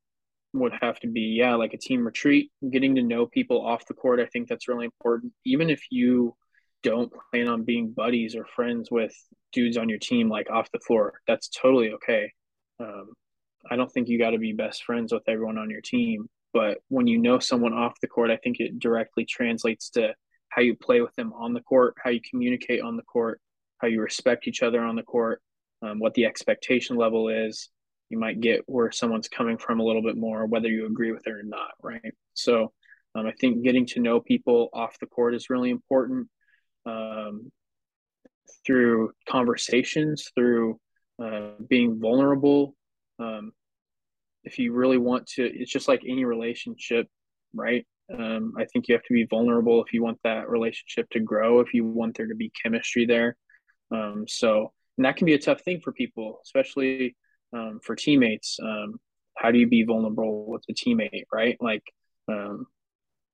would 0.53 0.73
have 0.81 0.99
to 0.99 1.07
be 1.07 1.21
yeah 1.21 1.55
like 1.55 1.73
a 1.73 1.77
team 1.77 2.05
retreat. 2.05 2.51
Getting 2.69 2.95
to 2.95 3.03
know 3.03 3.25
people 3.25 3.65
off 3.65 3.85
the 3.87 3.93
court 3.93 4.19
i 4.19 4.25
think 4.25 4.47
that's 4.47 4.67
really 4.67 4.85
important. 4.85 5.33
Even 5.45 5.69
if 5.69 5.81
you 5.89 6.35
don't 6.83 7.11
plan 7.29 7.47
on 7.47 7.63
being 7.63 7.91
buddies 7.91 8.35
or 8.35 8.45
friends 8.45 8.89
with 8.89 9.13
dudes 9.51 9.77
on 9.77 9.89
your 9.89 9.99
team 9.99 10.29
like 10.29 10.49
off 10.49 10.71
the 10.71 10.79
floor 10.79 11.13
that's 11.27 11.49
totally 11.49 11.91
okay. 11.91 12.31
Um, 12.79 13.13
i 13.69 13.75
don't 13.75 13.91
think 13.91 14.07
you 14.07 14.17
got 14.17 14.31
to 14.31 14.39
be 14.39 14.53
best 14.53 14.83
friends 14.83 15.13
with 15.13 15.21
everyone 15.27 15.59
on 15.59 15.69
your 15.69 15.81
team 15.81 16.27
but 16.53 16.79
when 16.87 17.05
you 17.05 17.19
know 17.19 17.37
someone 17.37 17.73
off 17.73 17.99
the 18.01 18.07
court 18.07 18.31
i 18.31 18.37
think 18.37 18.59
it 18.59 18.79
directly 18.79 19.23
translates 19.25 19.91
to 19.91 20.13
how 20.49 20.61
you 20.61 20.75
play 20.75 21.01
with 21.01 21.13
them 21.15 21.31
on 21.33 21.53
the 21.53 21.61
court 21.61 21.93
how 22.03 22.09
you 22.09 22.19
communicate 22.27 22.81
on 22.81 22.97
the 22.97 23.03
court 23.03 23.39
how 23.77 23.87
you 23.87 24.01
respect 24.01 24.47
each 24.47 24.63
other 24.63 24.81
on 24.81 24.95
the 24.95 25.03
court 25.03 25.41
um, 25.83 25.99
what 25.99 26.13
the 26.15 26.25
expectation 26.25 26.95
level 26.95 27.29
is 27.29 27.69
you 28.11 28.19
might 28.19 28.41
get 28.41 28.63
where 28.67 28.91
someone's 28.91 29.27
coming 29.27 29.57
from 29.57 29.79
a 29.79 29.83
little 29.83 30.01
bit 30.01 30.17
more, 30.17 30.45
whether 30.45 30.67
you 30.67 30.85
agree 30.85 31.11
with 31.11 31.25
it 31.25 31.31
or 31.31 31.43
not, 31.43 31.71
right? 31.81 32.13
So 32.33 32.73
um, 33.15 33.25
I 33.25 33.31
think 33.31 33.63
getting 33.63 33.85
to 33.87 33.99
know 33.99 34.19
people 34.19 34.69
off 34.73 34.99
the 34.99 35.07
court 35.07 35.33
is 35.33 35.49
really 35.49 35.69
important 35.69 36.27
um, 36.85 37.51
through 38.65 39.11
conversations, 39.27 40.29
through 40.35 40.79
uh, 41.23 41.51
being 41.67 41.99
vulnerable. 41.99 42.75
Um, 43.19 43.51
if 44.43 44.59
you 44.59 44.73
really 44.73 44.97
want 44.97 45.27
to, 45.35 45.43
it's 45.43 45.71
just 45.71 45.87
like 45.87 46.01
any 46.07 46.25
relationship, 46.25 47.07
right? 47.53 47.85
Um, 48.13 48.53
I 48.57 48.65
think 48.65 48.87
you 48.87 48.95
have 48.95 49.03
to 49.03 49.13
be 49.13 49.25
vulnerable 49.25 49.83
if 49.83 49.93
you 49.93 50.03
want 50.03 50.19
that 50.23 50.49
relationship 50.49 51.09
to 51.11 51.19
grow, 51.19 51.59
if 51.59 51.73
you 51.73 51.85
want 51.85 52.17
there 52.17 52.27
to 52.27 52.35
be 52.35 52.51
chemistry 52.61 53.05
there. 53.05 53.37
Um, 53.91 54.25
so, 54.27 54.73
and 54.97 55.05
that 55.05 55.15
can 55.15 55.25
be 55.25 55.33
a 55.33 55.39
tough 55.39 55.61
thing 55.61 55.79
for 55.81 55.93
people, 55.93 56.39
especially 56.43 57.15
um, 57.53 57.79
for 57.83 57.95
teammates. 57.95 58.59
Um, 58.61 58.99
how 59.35 59.51
do 59.51 59.59
you 59.59 59.67
be 59.67 59.83
vulnerable 59.83 60.45
with 60.47 60.63
a 60.69 60.73
teammate, 60.73 61.25
right? 61.31 61.57
Like, 61.59 61.83
um, 62.27 62.67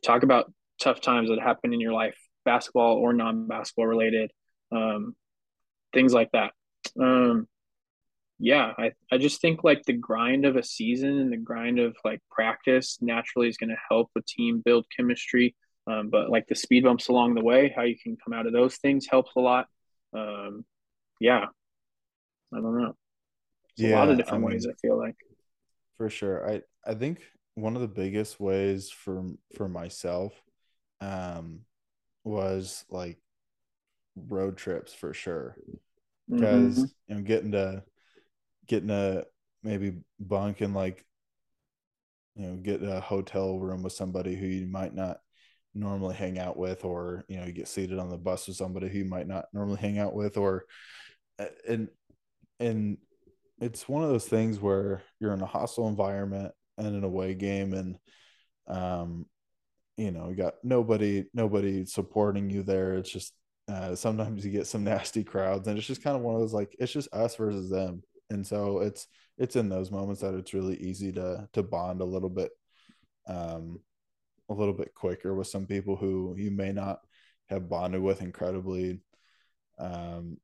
talk 0.05 0.23
about 0.23 0.51
tough 0.79 1.01
times 1.01 1.29
that 1.29 1.39
happen 1.39 1.73
in 1.73 1.81
your 1.81 1.93
life, 1.93 2.17
basketball 2.45 2.97
or 2.97 3.13
non 3.13 3.47
basketball 3.47 3.87
related, 3.87 4.31
um, 4.71 5.15
things 5.93 6.13
like 6.13 6.31
that. 6.31 6.53
Um, 6.99 7.47
yeah, 8.39 8.73
I, 8.77 8.91
I 9.11 9.17
just 9.17 9.41
think 9.41 9.63
like 9.63 9.83
the 9.83 9.93
grind 9.93 10.45
of 10.45 10.55
a 10.55 10.63
season 10.63 11.17
and 11.19 11.33
the 11.33 11.37
grind 11.37 11.79
of 11.79 11.95
like 12.05 12.19
practice 12.29 12.99
naturally 13.01 13.49
is 13.49 13.57
going 13.57 13.71
to 13.71 13.77
help 13.89 14.11
a 14.15 14.21
team 14.21 14.61
build 14.63 14.85
chemistry. 14.95 15.55
Um, 15.87 16.09
but 16.09 16.29
like 16.29 16.47
the 16.47 16.55
speed 16.55 16.83
bumps 16.83 17.07
along 17.07 17.33
the 17.33 17.43
way, 17.43 17.73
how 17.75 17.83
you 17.83 17.95
can 17.97 18.17
come 18.23 18.33
out 18.33 18.45
of 18.45 18.53
those 18.53 18.75
things 18.77 19.07
helps 19.09 19.31
a 19.35 19.39
lot. 19.39 19.67
Yeah, 21.19 21.45
I 22.53 22.57
don't 22.57 22.77
know. 22.77 22.95
There's 23.77 23.91
yeah, 23.91 23.97
a 23.97 23.99
lot 23.99 24.09
of 24.09 24.17
different 24.17 24.43
I 24.43 24.47
mean, 24.47 24.49
ways. 24.55 24.67
I 24.67 24.73
feel 24.81 24.97
like 24.97 25.15
for 25.97 26.09
sure. 26.09 26.49
I 26.49 26.61
I 26.85 26.93
think 26.93 27.21
one 27.55 27.75
of 27.75 27.81
the 27.81 27.87
biggest 27.87 28.39
ways 28.39 28.89
for 28.89 29.23
for 29.55 29.67
myself 29.67 30.33
um 31.01 31.61
was 32.23 32.85
like 32.89 33.17
road 34.15 34.57
trips 34.57 34.93
for 34.93 35.13
sure 35.13 35.55
because 36.29 36.77
mm-hmm. 36.77 36.83
you 37.07 37.15
know 37.15 37.21
getting 37.21 37.51
to 37.51 37.83
getting 38.67 38.89
to 38.89 39.25
maybe 39.63 39.93
bunk 40.19 40.61
and 40.61 40.73
like 40.73 41.05
you 42.35 42.47
know 42.47 42.55
get 42.55 42.83
a 42.83 42.99
hotel 42.99 43.59
room 43.59 43.83
with 43.83 43.93
somebody 43.93 44.35
who 44.35 44.45
you 44.45 44.67
might 44.67 44.93
not 44.93 45.17
normally 45.73 46.15
hang 46.15 46.39
out 46.39 46.57
with 46.57 46.83
or 46.83 47.23
you 47.27 47.37
know 47.37 47.45
you 47.45 47.51
get 47.51 47.67
seated 47.67 47.99
on 47.99 48.09
the 48.09 48.17
bus 48.17 48.47
with 48.47 48.57
somebody 48.57 48.87
who 48.87 48.99
you 48.99 49.05
might 49.05 49.27
not 49.27 49.45
normally 49.53 49.77
hang 49.77 49.99
out 49.99 50.13
with 50.13 50.37
or 50.37 50.65
and 51.67 51.87
and 52.59 52.97
it's 53.59 53.89
one 53.89 54.03
of 54.03 54.09
those 54.09 54.27
things 54.27 54.59
where 54.59 55.01
you're 55.19 55.33
in 55.33 55.41
a 55.41 55.45
hostile 55.45 55.87
environment 55.87 56.53
and 56.77 56.95
an 56.95 57.03
away 57.03 57.33
game 57.33 57.73
and 57.73 57.97
um 58.67 59.25
you 59.97 60.11
know 60.11 60.29
you 60.29 60.35
got 60.35 60.55
nobody 60.63 61.25
nobody 61.33 61.85
supporting 61.85 62.49
you 62.49 62.63
there. 62.63 62.95
It's 62.95 63.09
just 63.09 63.33
uh, 63.67 63.95
sometimes 63.95 64.45
you 64.45 64.51
get 64.51 64.67
some 64.67 64.83
nasty 64.85 65.23
crowds 65.23 65.67
and 65.67 65.77
it's 65.77 65.87
just 65.87 66.03
kind 66.03 66.15
of 66.15 66.21
one 66.21 66.35
of 66.35 66.41
those 66.41 66.53
like 66.53 66.75
it's 66.79 66.93
just 66.93 67.13
us 67.13 67.35
versus 67.35 67.69
them. 67.69 68.03
And 68.29 68.45
so 68.45 68.79
it's 68.79 69.07
it's 69.37 69.55
in 69.55 69.69
those 69.69 69.91
moments 69.91 70.21
that 70.21 70.35
it's 70.35 70.53
really 70.53 70.77
easy 70.77 71.11
to 71.13 71.47
to 71.53 71.63
bond 71.63 72.01
a 72.01 72.05
little 72.05 72.29
bit 72.29 72.51
um 73.27 73.79
a 74.49 74.53
little 74.53 74.73
bit 74.73 74.93
quicker 74.93 75.33
with 75.33 75.47
some 75.47 75.65
people 75.65 75.95
who 75.95 76.35
you 76.37 76.51
may 76.51 76.71
not 76.71 76.99
have 77.49 77.69
bonded 77.69 78.01
with 78.01 78.21
incredibly. 78.21 79.01
Um 79.79 80.37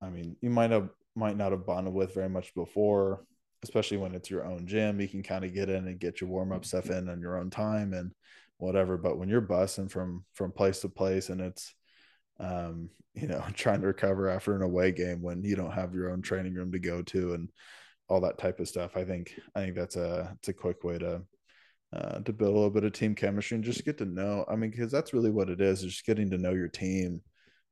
i 0.00 0.08
mean 0.08 0.36
you 0.40 0.50
might 0.50 0.70
have 0.70 0.90
might 1.18 1.36
not 1.36 1.52
have 1.52 1.66
bonded 1.66 1.92
with 1.92 2.14
very 2.14 2.28
much 2.28 2.54
before 2.54 3.24
especially 3.64 3.96
when 3.96 4.14
it's 4.14 4.30
your 4.30 4.44
own 4.44 4.66
gym 4.66 5.00
you 5.00 5.08
can 5.08 5.22
kind 5.22 5.44
of 5.44 5.52
get 5.52 5.68
in 5.68 5.86
and 5.88 5.98
get 5.98 6.20
your 6.20 6.30
warm-up 6.30 6.64
stuff 6.64 6.90
in 6.90 7.08
on 7.08 7.20
your 7.20 7.36
own 7.36 7.50
time 7.50 7.92
and 7.92 8.12
whatever 8.58 8.96
but 8.96 9.18
when 9.18 9.28
you're 9.28 9.42
bussing 9.42 9.90
from 9.90 10.24
from 10.32 10.52
place 10.52 10.80
to 10.80 10.88
place 10.88 11.28
and 11.28 11.40
it's 11.40 11.74
um, 12.40 12.90
you 13.14 13.26
know, 13.26 13.42
trying 13.54 13.80
to 13.80 13.86
recover 13.86 14.28
after 14.28 14.54
an 14.54 14.62
away 14.62 14.92
game 14.92 15.22
when 15.22 15.42
you 15.42 15.56
don't 15.56 15.72
have 15.72 15.94
your 15.94 16.10
own 16.10 16.22
training 16.22 16.54
room 16.54 16.72
to 16.72 16.78
go 16.78 17.02
to 17.02 17.34
and 17.34 17.50
all 18.08 18.20
that 18.20 18.38
type 18.38 18.60
of 18.60 18.68
stuff. 18.68 18.96
I 18.96 19.04
think 19.04 19.38
I 19.54 19.60
think 19.60 19.74
that's 19.74 19.96
a 19.96 20.34
it's 20.38 20.48
a 20.48 20.52
quick 20.52 20.84
way 20.84 20.98
to 20.98 21.22
uh, 21.92 22.20
to 22.20 22.32
build 22.32 22.50
a 22.50 22.54
little 22.54 22.70
bit 22.70 22.84
of 22.84 22.92
team 22.92 23.14
chemistry 23.14 23.56
and 23.56 23.64
just 23.64 23.84
get 23.84 23.98
to 23.98 24.04
know. 24.04 24.44
I 24.48 24.56
mean, 24.56 24.70
because 24.70 24.92
that's 24.92 25.12
really 25.12 25.30
what 25.30 25.50
it 25.50 25.60
is, 25.60 25.82
is 25.82 25.92
just 25.92 26.06
getting 26.06 26.30
to 26.30 26.38
know 26.38 26.52
your 26.52 26.68
team. 26.68 27.22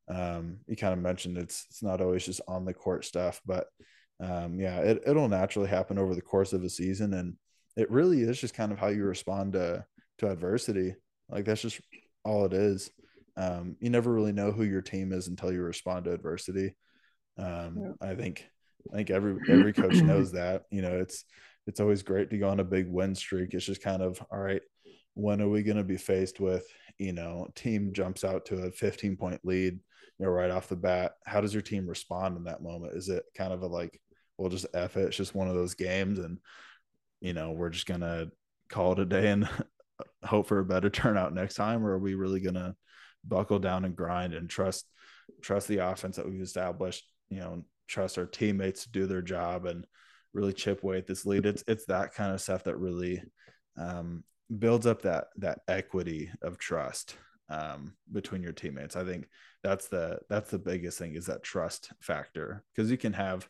Um, 0.09 0.59
you 0.67 0.77
kind 0.77 0.93
of 0.93 1.01
mentioned 1.01 1.39
it's 1.39 1.67
it's 1.71 1.83
not 1.83 2.01
always 2.01 2.25
just 2.25 2.41
on 2.47 2.65
the 2.65 2.75
court 2.75 3.05
stuff, 3.05 3.41
but 3.45 3.67
um, 4.21 4.59
yeah, 4.59 4.79
it, 4.79 5.03
it'll 5.07 5.29
naturally 5.29 5.69
happen 5.69 5.99
over 5.99 6.15
the 6.15 6.23
course 6.23 6.53
of 6.53 6.65
a 6.65 6.71
season, 6.71 7.15
and 7.15 7.35
it 7.77 7.91
really 7.91 8.23
is 8.23 8.41
just 8.41 8.55
kind 8.55 8.73
of 8.73 8.79
how 8.79 8.89
you 8.89 9.05
respond 9.05 9.55
to 9.55 9.85
to 10.19 10.31
adversity. 10.31 10.95
Like 11.29 11.45
that's 11.45 11.63
just 11.63 11.81
all 12.25 12.45
it 12.45 12.53
is. 12.53 12.91
Um, 13.37 13.77
you 13.81 13.91
never 13.91 14.13
really 14.13 14.33
know 14.33 14.53
who 14.53 14.65
your 14.65 14.81
team 14.81 15.13
is 15.13 15.29
until 15.29 15.53
you 15.53 15.63
respond 15.63 16.05
to 16.05 16.13
adversity. 16.13 16.75
Um, 17.39 17.77
yeah. 18.01 18.11
I 18.11 18.15
think 18.15 18.49
I 18.93 18.97
think 18.97 19.11
every 19.11 19.37
every 19.49 19.73
coach 19.73 19.97
knows 19.97 20.33
that. 20.33 20.63
You 20.71 20.83
know, 20.83 20.99
it's 20.99 21.25
it's 21.67 21.81
always 21.81 22.03
great 22.03 22.31
to 22.31 22.39
go 22.39 22.49
on 22.49 22.61
a 22.61 22.65
big 22.65 22.89
win 22.89 23.15
streak. 23.15 23.55
It's 23.55 23.67
just 23.67 23.83
kind 23.83 24.03
of 24.03 24.23
all 24.31 24.39
right. 24.39 24.63
When 25.15 25.41
are 25.41 25.49
we 25.49 25.63
going 25.63 25.79
to 25.79 25.85
be 25.85 25.97
faced 25.97 26.41
with 26.41 26.67
you 26.99 27.13
know 27.13 27.49
team 27.55 27.93
jumps 27.93 28.25
out 28.25 28.47
to 28.47 28.65
a 28.65 28.71
15 28.71 29.17
point 29.17 29.41
lead? 29.45 29.81
You 30.19 30.27
know, 30.27 30.33
right 30.33 30.51
off 30.51 30.69
the 30.69 30.77
bat. 30.77 31.13
How 31.25 31.41
does 31.41 31.53
your 31.53 31.63
team 31.63 31.87
respond 31.87 32.37
in 32.37 32.45
that 32.45 32.63
moment? 32.63 32.97
Is 32.97 33.09
it 33.09 33.25
kind 33.37 33.53
of 33.53 33.63
a 33.63 33.67
like, 33.67 34.01
we'll 34.39 34.51
just 34.51 34.67
f 34.75 34.97
it. 34.97 35.07
It's 35.07 35.17
just 35.17 35.35
one 35.35 35.49
of 35.49 35.55
those 35.55 35.75
games, 35.75 36.19
and 36.19 36.39
you 37.21 37.33
know 37.33 37.53
we're 37.53 37.71
just 37.71 37.87
gonna 37.87 38.29
call 38.69 38.93
it 38.93 38.99
a 38.99 39.05
day 39.05 39.29
and 39.29 39.49
hope 40.25 40.47
for 40.47 40.59
a 40.59 40.65
better 40.65 40.91
turnout 40.91 41.35
next 41.35 41.55
time, 41.55 41.85
or 41.85 41.93
are 41.93 41.99
we 41.99 42.15
really 42.15 42.41
gonna 42.41 42.75
buckle 43.27 43.59
down 43.59 43.85
and 43.85 43.97
grind 43.97 44.35
and 44.35 44.49
trust 44.49 44.87
trust 45.43 45.69
the 45.69 45.79
offense 45.79 46.17
that 46.17 46.29
we've 46.29 46.41
established 46.41 47.05
you 47.31 47.39
know 47.39 47.65
trust 47.89 48.19
our 48.19 48.27
teammates 48.27 48.85
to 48.85 48.91
do 48.93 49.07
their 49.07 49.23
job 49.23 49.67
and 49.67 49.87
really 50.33 50.53
chip 50.53 50.83
away 50.83 50.99
at 50.99 51.07
this 51.07 51.27
lead 51.27 51.47
it's 51.47 51.65
it's 51.67 51.87
that 51.87 52.15
kind 52.15 52.33
of 52.33 52.41
stuff 52.41 52.65
that 52.65 52.77
really 52.77 53.23
um, 53.79 54.23
builds 54.59 54.87
up 54.87 55.03
that 55.03 55.27
that 55.37 55.61
equity 55.69 56.31
of 56.43 56.59
trust 56.59 57.17
um, 57.49 57.95
between 58.13 58.43
your 58.43 58.53
teammates 58.53 58.97
i 58.97 59.05
think 59.05 59.27
that's 59.63 59.89
the 59.89 60.19
that's 60.29 60.51
the 60.51 60.59
biggest 60.59 60.99
thing 60.99 61.15
is 61.15 61.27
that 61.27 61.43
trust 61.43 61.93
factor 62.01 62.65
because 62.75 62.91
you 62.91 62.97
can 62.97 63.13
have 63.13 63.49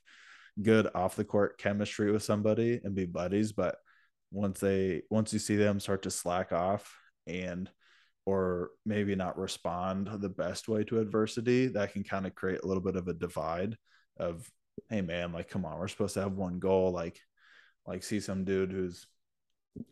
good 0.63 0.89
off 0.95 1.17
the 1.17 1.25
court 1.25 1.59
chemistry 1.59 2.11
with 2.11 2.23
somebody 2.23 2.81
and 2.85 2.95
be 2.95 3.07
buddies 3.07 3.53
but 3.53 3.77
once 4.31 4.61
they 4.61 5.03
once 5.11 5.33
you 5.33 5.39
see 5.39 5.57
them 5.57 5.81
start 5.81 6.03
to 6.03 6.11
slack 6.11 6.53
off 6.53 6.99
and 7.27 7.71
or 8.27 8.71
maybe 8.85 9.15
not 9.15 9.39
respond 9.39 10.09
the 10.21 10.29
best 10.29 10.69
way 10.69 10.83
to 10.85 10.99
adversity, 10.99 11.69
that 11.69 11.93
can 11.93 12.03
kind 12.03 12.27
of 12.27 12.35
create 12.35 12.61
a 12.63 12.67
little 12.67 12.83
bit 12.83 12.97
of 12.97 13.07
a 13.07 13.15
divide 13.15 13.77
of, 14.19 14.51
hey 14.91 15.01
man, 15.01 15.33
like 15.33 15.49
come 15.49 15.65
on, 15.65 15.79
we're 15.79 15.89
supposed 15.89 16.15
to 16.15 16.21
have 16.21 16.33
one 16.33 16.59
goal. 16.59 16.91
Like, 16.91 17.21
like 17.87 18.03
see 18.03 18.19
some 18.19 18.45
dude 18.45 18.73
who's 18.73 19.07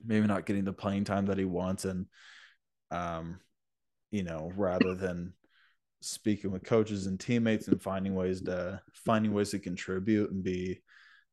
maybe 0.05 0.27
not 0.27 0.47
getting 0.47 0.65
the 0.65 0.73
playing 0.73 1.05
time 1.05 1.27
that 1.27 1.39
he 1.39 1.45
wants, 1.45 1.85
and 1.85 2.07
um, 2.91 3.39
you 4.15 4.23
know, 4.23 4.53
rather 4.55 4.95
than 4.95 5.33
speaking 6.01 6.53
with 6.53 6.63
coaches 6.63 7.09
and 7.09 7.19
teammates 7.19 7.67
and 7.67 7.83
finding 7.83 8.15
ways 8.15 8.41
to 8.43 8.81
finding 8.95 9.35
ways 9.35 9.51
to 9.51 9.59
contribute 9.59 10.31
and 10.31 10.45
be 10.45 10.81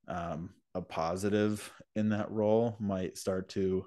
um, 0.08 0.50
a 0.74 0.82
positive 0.82 1.72
in 1.96 2.10
that 2.10 2.32
role 2.32 2.76
might 2.80 3.20
start 3.20 3.50
to 3.50 3.86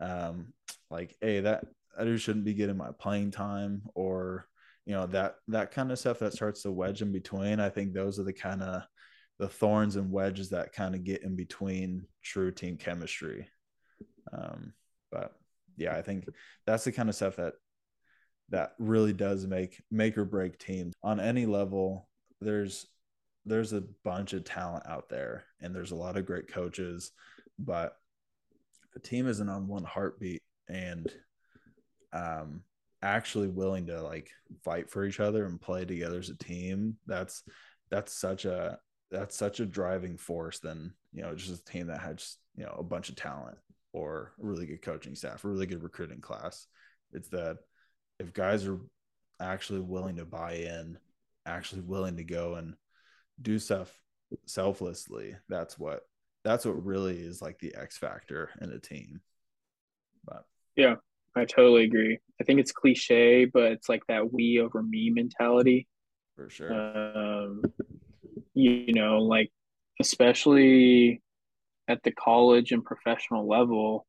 um, 0.00 0.52
like 0.90 1.16
hey 1.20 1.38
that 1.38 1.66
I 1.96 2.02
just 2.02 2.24
shouldn't 2.24 2.44
be 2.44 2.54
getting 2.54 2.76
my 2.76 2.90
playing 2.98 3.30
time 3.30 3.82
or 3.94 4.48
you 4.86 4.94
know 4.94 5.06
that 5.06 5.36
that 5.46 5.70
kind 5.70 5.92
of 5.92 5.98
stuff 5.98 6.18
that 6.18 6.32
starts 6.32 6.62
to 6.62 6.72
wedge 6.72 7.02
in 7.02 7.12
between. 7.12 7.60
I 7.60 7.68
think 7.68 7.92
those 7.92 8.18
are 8.18 8.24
the 8.24 8.32
kind 8.32 8.60
of 8.60 8.82
the 9.38 9.48
thorns 9.48 9.94
and 9.94 10.10
wedges 10.10 10.50
that 10.50 10.72
kind 10.72 10.96
of 10.96 11.04
get 11.04 11.22
in 11.22 11.36
between 11.36 12.06
true 12.24 12.50
team 12.50 12.76
chemistry. 12.76 13.46
Um, 14.32 14.72
but 15.12 15.32
yeah, 15.76 15.94
I 15.94 16.02
think 16.02 16.26
that's 16.66 16.82
the 16.82 16.92
kind 16.92 17.08
of 17.08 17.14
stuff 17.14 17.36
that 17.36 17.52
that 18.50 18.74
really 18.78 19.12
does 19.12 19.46
make 19.46 19.82
make 19.90 20.16
or 20.16 20.24
break 20.24 20.58
teams 20.58 20.94
on 21.02 21.20
any 21.20 21.46
level. 21.46 22.08
There's 22.40 22.86
there's 23.44 23.72
a 23.72 23.84
bunch 24.04 24.32
of 24.32 24.44
talent 24.44 24.84
out 24.86 25.08
there, 25.08 25.44
and 25.60 25.74
there's 25.74 25.92
a 25.92 25.96
lot 25.96 26.16
of 26.16 26.26
great 26.26 26.48
coaches, 26.48 27.12
but 27.58 27.96
the 28.92 29.00
team 29.00 29.28
isn't 29.28 29.48
on 29.48 29.68
one 29.68 29.84
heartbeat, 29.84 30.42
and 30.68 31.10
um, 32.12 32.62
actually 33.02 33.48
willing 33.48 33.86
to 33.86 34.02
like 34.02 34.30
fight 34.64 34.90
for 34.90 35.04
each 35.04 35.20
other 35.20 35.44
and 35.46 35.60
play 35.60 35.84
together 35.84 36.18
as 36.18 36.28
a 36.28 36.36
team, 36.36 36.96
that's 37.06 37.42
that's 37.90 38.12
such 38.12 38.44
a 38.44 38.78
that's 39.10 39.36
such 39.36 39.60
a 39.60 39.66
driving 39.66 40.16
force 40.16 40.58
than 40.58 40.92
you 41.12 41.22
know 41.22 41.34
just 41.34 41.60
a 41.60 41.64
team 41.64 41.86
that 41.86 42.00
has 42.00 42.36
you 42.56 42.64
know 42.64 42.74
a 42.78 42.82
bunch 42.82 43.08
of 43.08 43.16
talent 43.16 43.56
or 43.92 44.32
really 44.38 44.66
good 44.66 44.82
coaching 44.82 45.14
staff, 45.14 45.44
really 45.44 45.66
good 45.66 45.82
recruiting 45.82 46.20
class. 46.20 46.66
It's 47.12 47.28
that 47.28 47.58
if 48.18 48.32
guys 48.32 48.66
are 48.66 48.78
actually 49.40 49.80
willing 49.80 50.16
to 50.16 50.24
buy 50.24 50.54
in, 50.54 50.98
actually 51.44 51.82
willing 51.82 52.16
to 52.16 52.24
go 52.24 52.54
and 52.54 52.74
do 53.40 53.58
stuff 53.58 53.92
selflessly, 54.46 55.36
that's 55.48 55.78
what 55.78 56.02
that's 56.44 56.64
what 56.64 56.84
really 56.84 57.18
is 57.18 57.42
like 57.42 57.58
the 57.58 57.74
X 57.74 57.98
factor 57.98 58.50
in 58.60 58.70
a 58.70 58.78
team. 58.78 59.20
But 60.24 60.44
yeah, 60.76 60.96
I 61.34 61.44
totally 61.44 61.84
agree. 61.84 62.18
I 62.40 62.44
think 62.44 62.60
it's 62.60 62.72
cliche, 62.72 63.44
but 63.44 63.72
it's 63.72 63.88
like 63.88 64.02
that 64.08 64.32
we 64.32 64.60
over 64.60 64.82
me 64.82 65.10
mentality. 65.10 65.86
For 66.36 66.48
sure. 66.48 66.72
Um, 66.72 67.62
you 68.54 68.92
know, 68.92 69.18
like 69.18 69.50
especially 70.00 71.22
at 71.88 72.02
the 72.02 72.12
college 72.12 72.72
and 72.72 72.84
professional 72.84 73.48
level, 73.48 74.06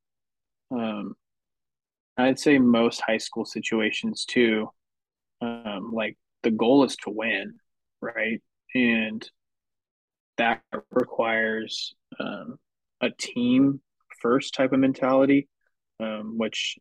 um, 0.72 1.15
I'd 2.17 2.39
say 2.39 2.58
most 2.58 3.01
high 3.01 3.17
school 3.17 3.45
situations 3.45 4.25
too, 4.25 4.69
um, 5.41 5.91
like 5.93 6.17
the 6.43 6.51
goal 6.51 6.84
is 6.84 6.95
to 6.97 7.10
win, 7.10 7.56
right? 8.01 8.41
And 8.73 9.30
that 10.38 10.62
requires 10.91 11.95
um, 12.19 12.58
a 13.01 13.10
team 13.12 13.82
first 14.19 14.53
type 14.53 14.73
of 14.73 14.80
mentality, 14.80 15.47
um, 15.99 16.38
which 16.38 16.77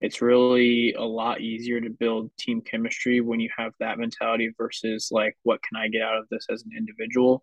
it's 0.00 0.20
really 0.20 0.92
a 0.94 1.02
lot 1.02 1.40
easier 1.40 1.80
to 1.80 1.88
build 1.88 2.30
team 2.38 2.60
chemistry 2.60 3.20
when 3.20 3.40
you 3.40 3.48
have 3.56 3.72
that 3.80 3.98
mentality 3.98 4.52
versus 4.58 5.08
like 5.10 5.34
what 5.44 5.62
can 5.62 5.80
I 5.80 5.88
get 5.88 6.02
out 6.02 6.18
of 6.18 6.28
this 6.30 6.46
as 6.50 6.62
an 6.62 6.72
individual 6.76 7.42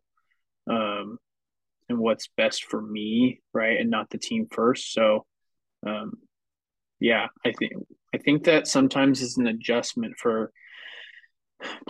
um, 0.70 1.18
and 1.90 1.98
what's 1.98 2.30
best 2.38 2.66
for 2.66 2.82
me, 2.82 3.42
right? 3.54 3.80
And 3.80 3.90
not 3.90 4.10
the 4.12 4.20
team 4.20 4.48
first. 4.52 4.94
So 4.94 5.26
um, 5.86 6.14
yeah, 7.02 7.28
I 7.44 7.52
think 7.52 7.74
I 8.14 8.20
think 8.20 8.44
that 8.46 8.68
sometimes 8.68 9.22
is 9.22 9.38
an 9.38 9.48
adjustment 9.48 10.14
for 10.18 10.52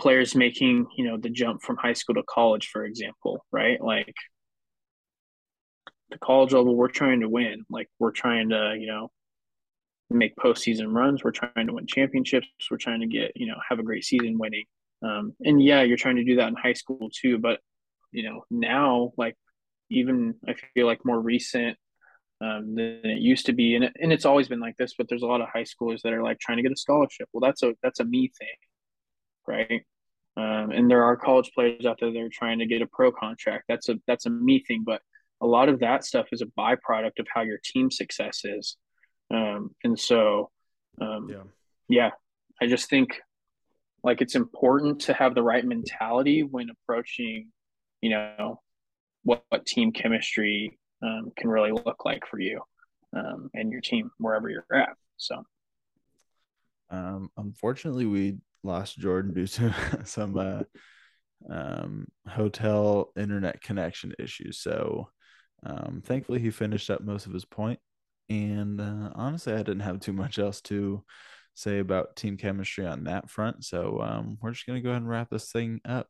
players 0.00 0.34
making, 0.34 0.86
you 0.96 1.04
know, 1.04 1.18
the 1.18 1.28
jump 1.28 1.62
from 1.62 1.76
high 1.76 1.92
school 1.92 2.14
to 2.14 2.22
college, 2.28 2.68
for 2.68 2.84
example, 2.84 3.44
right? 3.52 3.80
Like 3.80 4.14
the 6.10 6.18
college 6.18 6.52
level, 6.52 6.74
we're 6.74 6.88
trying 6.88 7.20
to 7.20 7.28
win. 7.28 7.64
Like 7.70 7.88
we're 7.98 8.10
trying 8.10 8.48
to, 8.50 8.74
you 8.78 8.86
know, 8.86 9.10
make 10.10 10.34
postseason 10.36 10.94
runs. 10.94 11.22
We're 11.22 11.30
trying 11.32 11.66
to 11.66 11.74
win 11.74 11.86
championships. 11.86 12.46
We're 12.70 12.78
trying 12.78 13.00
to 13.00 13.06
get, 13.06 13.32
you 13.34 13.46
know, 13.46 13.56
have 13.68 13.78
a 13.78 13.84
great 13.84 14.04
season 14.04 14.38
winning. 14.38 14.64
Um, 15.02 15.34
and 15.44 15.62
yeah, 15.62 15.82
you're 15.82 15.96
trying 15.98 16.16
to 16.16 16.24
do 16.24 16.36
that 16.36 16.48
in 16.48 16.54
high 16.54 16.74
school 16.74 17.10
too. 17.14 17.38
But, 17.38 17.60
you 18.12 18.22
know, 18.22 18.44
now, 18.50 19.12
like, 19.18 19.36
even 19.90 20.36
I 20.48 20.54
feel 20.74 20.86
like 20.86 21.04
more 21.04 21.20
recent 21.20 21.76
um, 22.42 22.74
than 22.74 23.00
it 23.04 23.20
used 23.20 23.46
to 23.46 23.52
be. 23.52 23.76
And, 23.76 23.84
it, 23.84 23.92
and 24.00 24.12
it's 24.12 24.24
always 24.24 24.48
been 24.48 24.60
like 24.60 24.76
this, 24.76 24.94
but 24.98 25.08
there's 25.08 25.22
a 25.22 25.26
lot 25.26 25.40
of 25.40 25.48
high 25.48 25.64
schoolers 25.64 26.02
that 26.02 26.12
are 26.12 26.22
like 26.22 26.40
trying 26.40 26.56
to 26.56 26.62
get 26.62 26.72
a 26.72 26.76
scholarship. 26.76 27.28
Well, 27.32 27.40
that's 27.40 27.62
a, 27.62 27.74
that's 27.82 28.00
a 28.00 28.04
me 28.04 28.32
thing. 28.38 28.48
Right. 29.46 29.82
Um, 30.36 30.70
and 30.70 30.90
there 30.90 31.04
are 31.04 31.16
college 31.16 31.52
players 31.54 31.86
out 31.86 31.98
there 32.00 32.12
that 32.12 32.18
are 32.18 32.28
trying 32.32 32.58
to 32.58 32.66
get 32.66 32.82
a 32.82 32.86
pro 32.86 33.12
contract. 33.12 33.64
That's 33.68 33.88
a, 33.88 33.96
that's 34.06 34.26
a 34.26 34.30
me 34.30 34.64
thing. 34.66 34.82
But 34.84 35.02
a 35.40 35.46
lot 35.46 35.68
of 35.68 35.80
that 35.80 36.04
stuff 36.04 36.26
is 36.32 36.42
a 36.42 36.46
byproduct 36.46 37.18
of 37.18 37.26
how 37.32 37.42
your 37.42 37.58
team 37.62 37.90
success 37.90 38.40
is. 38.44 38.76
Um, 39.32 39.74
and 39.84 39.98
so, 39.98 40.50
um, 41.00 41.28
yeah. 41.30 41.42
yeah, 41.88 42.10
I 42.60 42.66
just 42.66 42.90
think 42.90 43.20
like 44.04 44.20
it's 44.20 44.34
important 44.34 45.02
to 45.02 45.12
have 45.12 45.34
the 45.34 45.42
right 45.42 45.64
mentality 45.64 46.42
when 46.42 46.70
approaching, 46.70 47.50
you 48.00 48.10
know, 48.10 48.60
what, 49.22 49.44
what 49.48 49.64
team 49.64 49.92
chemistry 49.92 50.78
um, 51.02 51.32
can 51.36 51.50
really 51.50 51.72
look 51.72 52.04
like 52.04 52.26
for 52.26 52.38
you 52.38 52.60
um, 53.16 53.50
and 53.54 53.70
your 53.72 53.80
team 53.80 54.10
wherever 54.18 54.48
you're 54.48 54.64
at. 54.74 54.96
So, 55.16 55.42
um, 56.90 57.30
unfortunately, 57.36 58.06
we 58.06 58.36
lost 58.62 58.98
Jordan 58.98 59.34
due 59.34 59.46
to 59.46 59.74
some 60.04 60.36
uh, 60.38 60.62
um, 61.50 62.06
hotel 62.28 63.12
internet 63.16 63.60
connection 63.62 64.14
issues. 64.18 64.60
So, 64.60 65.08
um, 65.64 66.02
thankfully, 66.04 66.40
he 66.40 66.50
finished 66.50 66.90
up 66.90 67.02
most 67.02 67.26
of 67.26 67.32
his 67.32 67.44
point. 67.44 67.78
And 68.28 68.80
uh, 68.80 69.10
honestly, 69.14 69.52
I 69.52 69.58
didn't 69.58 69.80
have 69.80 70.00
too 70.00 70.12
much 70.12 70.38
else 70.38 70.60
to 70.62 71.04
say 71.54 71.78
about 71.78 72.16
team 72.16 72.36
chemistry 72.36 72.86
on 72.86 73.04
that 73.04 73.30
front. 73.30 73.64
So 73.64 74.00
um, 74.00 74.38
we're 74.40 74.52
just 74.52 74.66
gonna 74.66 74.80
go 74.80 74.90
ahead 74.90 75.02
and 75.02 75.08
wrap 75.08 75.30
this 75.30 75.50
thing 75.52 75.80
up. 75.84 76.08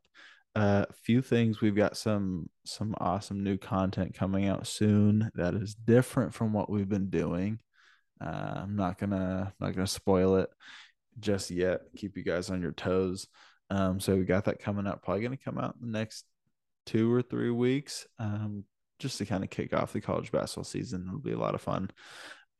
A 0.55 0.59
uh, 0.59 0.85
few 1.03 1.23
things 1.23 1.61
we've 1.61 1.75
got 1.75 1.97
some 1.97 2.47
some 2.63 2.93
awesome 2.99 3.43
new 3.43 3.57
content 3.57 4.13
coming 4.13 4.47
out 4.47 4.67
soon 4.67 5.31
that 5.33 5.55
is 5.55 5.73
different 5.73 6.33
from 6.33 6.53
what 6.53 6.69
we've 6.69 6.89
been 6.89 7.09
doing. 7.09 7.59
Uh, 8.21 8.61
I'm 8.63 8.75
not 8.75 8.99
gonna 8.99 9.53
not 9.59 9.73
gonna 9.73 9.87
spoil 9.87 10.35
it 10.37 10.49
just 11.19 11.49
yet. 11.49 11.81
Keep 11.97 12.17
you 12.17 12.23
guys 12.23 12.49
on 12.51 12.61
your 12.61 12.71
toes. 12.71 13.27
Um, 13.71 13.99
so 13.99 14.15
we 14.15 14.25
got 14.25 14.45
that 14.45 14.59
coming 14.59 14.85
up. 14.85 15.03
Probably 15.03 15.23
gonna 15.23 15.37
come 15.37 15.57
out 15.57 15.75
in 15.81 15.91
the 15.91 15.97
next 15.97 16.25
two 16.85 17.11
or 17.11 17.23
three 17.23 17.51
weeks. 17.51 18.05
Um, 18.19 18.65
just 18.99 19.17
to 19.17 19.25
kind 19.25 19.43
of 19.43 19.49
kick 19.49 19.73
off 19.73 19.93
the 19.93 20.01
college 20.01 20.31
basketball 20.31 20.63
season. 20.63 21.05
It'll 21.07 21.19
be 21.19 21.33
a 21.33 21.37
lot 21.37 21.55
of 21.55 21.61
fun. 21.61 21.89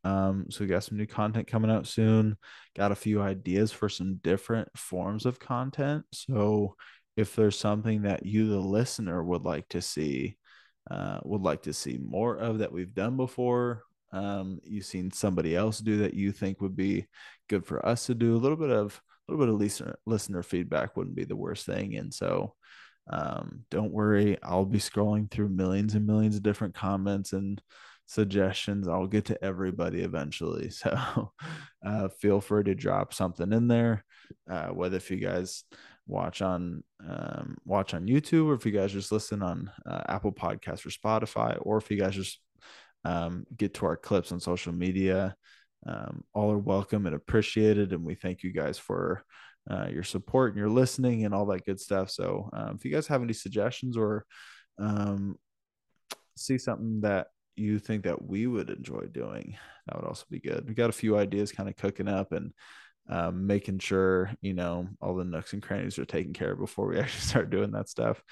Um, 0.04 0.48
so 0.50 0.62
we 0.62 0.68
got 0.68 0.84
some 0.84 0.98
new 0.98 1.06
content 1.08 1.48
coming 1.48 1.72
out 1.72 1.88
soon. 1.88 2.38
Got 2.76 2.92
a 2.92 2.96
few 2.96 3.22
ideas 3.22 3.72
for 3.72 3.88
some 3.88 4.16
different 4.16 4.68
forms 4.78 5.26
of 5.26 5.40
content. 5.40 6.04
So 6.12 6.76
if 7.15 7.36
there's 7.36 7.58
something 7.58 8.04
that 8.04 8.26
you, 8.26 8.47
the 8.47 8.60
listener, 8.60 9.23
would 9.23 9.43
like 9.43 9.67
to 9.69 9.82
see, 9.82 10.38
uh, 10.89 11.19
would 11.23 11.41
like 11.41 11.63
to 11.63 11.73
see 11.73 11.99
more 12.04 12.36
of 12.36 12.60
that 12.60 12.71
we've 12.71 12.93
done 12.93 13.17
before, 13.17 13.84
um, 14.13 14.60
you've 14.63 14.86
seen 14.86 15.12
somebody 15.12 15.56
else 15.56 15.80
do 15.80 15.97
that 15.97 16.13
you 16.13 16.32
think 16.32 16.62
would 16.62 16.76
be 16.76 17.08
good 17.49 17.65
for 17.65 17.84
us 17.86 18.06
to 18.06 18.15
do. 18.15 18.36
A 18.36 18.38
little 18.38 18.58
bit 18.58 18.69
of 18.69 19.02
a 19.28 19.32
little 19.32 19.45
bit 19.45 19.54
of 19.54 19.60
listener 19.60 19.95
listener 20.06 20.43
feedback 20.43 20.95
wouldn't 20.95 21.15
be 21.15 21.23
the 21.26 21.36
worst 21.36 21.65
thing. 21.65 21.95
And 21.95 22.13
so 22.13 22.54
um, 23.10 23.65
don't 23.69 23.91
worry, 23.91 24.38
I'll 24.43 24.65
be 24.65 24.80
scrolling 24.80 25.30
through 25.30 25.49
millions 25.49 25.95
and 25.95 26.06
millions 26.06 26.36
of 26.36 26.43
different 26.43 26.76
comments 26.76 27.34
and 27.34 27.62
suggestions. 28.06 28.88
I'll 28.88 29.08
get 29.08 29.26
to 29.26 29.43
everybody 29.43 30.02
eventually. 30.02 30.71
So 30.84 31.32
uh, 31.86 32.08
feel 32.21 32.39
free 32.39 32.63
to 32.65 32.76
drop 32.76 33.13
something 33.13 33.52
in 33.52 33.67
there. 33.67 34.06
Uh, 34.49 34.67
whether 34.67 34.97
if 34.97 35.12
you 35.12 35.17
guys 35.17 35.63
watch 36.08 36.42
on 36.42 36.84
um, 37.08 37.58
watch 37.66 37.94
on 37.94 38.08
YouTube 38.08 38.48
or 38.48 38.54
if 38.54 38.66
you 38.66 38.72
guys 38.72 38.92
just 38.92 39.12
listen 39.12 39.42
on 39.42 39.72
uh, 39.86 40.02
Apple 40.08 40.32
Podcasts 40.32 40.86
or 40.86 40.89
Spotify, 40.89 41.58
or 41.62 41.78
if 41.78 41.89
you 41.89 41.98
guys 41.98 42.16
just 42.16 42.39
um, 43.06 43.46
get 43.56 43.74
to 43.76 43.86
our 43.86 43.98
clips 43.98 44.32
on 44.32 44.39
social 44.39 44.74
media, 44.74 45.36
um, 45.86 46.24
all 46.34 46.52
are 46.52 46.58
welcome 46.58 47.06
and 47.06 47.16
appreciated. 47.16 47.94
And 47.94 48.04
we 48.04 48.16
thank 48.16 48.44
you 48.44 48.52
guys 48.52 48.78
for 48.78 49.24
uh, 49.70 49.88
your 49.89 50.04
support 50.04 50.52
and 50.52 50.60
your 50.60 50.70
listening 50.70 51.26
and 51.26 51.34
all 51.34 51.46
that 51.48 51.66
good 51.66 51.80
stuff. 51.80 52.10
So 52.10 52.50
um, 52.54 52.76
if 52.76 52.86
you 52.86 52.92
guys 52.92 53.08
have 53.08 53.22
any 53.22 53.34
suggestions 53.34 53.98
or 53.98 54.26
um, 54.80 55.36
see 56.38 56.58
something 56.58 57.02
that 57.02 57.28
you 57.56 57.80
think 57.80 58.04
that 58.04 58.22
we 58.22 58.48
would 58.48 58.70
enjoy 58.70 59.06
doing, 59.12 59.58
that 59.86 59.96
would 59.96 60.08
also 60.08 60.26
be 60.30 60.39
good. 60.39 60.68
We 60.68 60.74
got 60.74 60.89
a 60.89 60.94
few 60.94 61.18
ideas 61.18 61.52
kind 61.52 61.70
of 61.70 61.76
cooking 61.76 62.08
up 62.08 62.32
and 62.32 62.52
um, 63.10 63.48
making 63.48 63.80
sure 63.80 64.32
you 64.42 64.54
know 64.54 64.88
all 65.02 65.16
the 65.16 65.26
nooks 65.26 65.54
and 65.54 65.62
crannies 65.62 66.00
are 66.00 66.06
taken 66.06 66.34
care 66.34 66.54
of 66.54 66.60
before 66.60 66.88
we 66.88 67.00
actually 67.00 67.22
start 67.22 67.50
doing 67.50 67.72
that 67.72 67.89
stuff. 67.89 68.24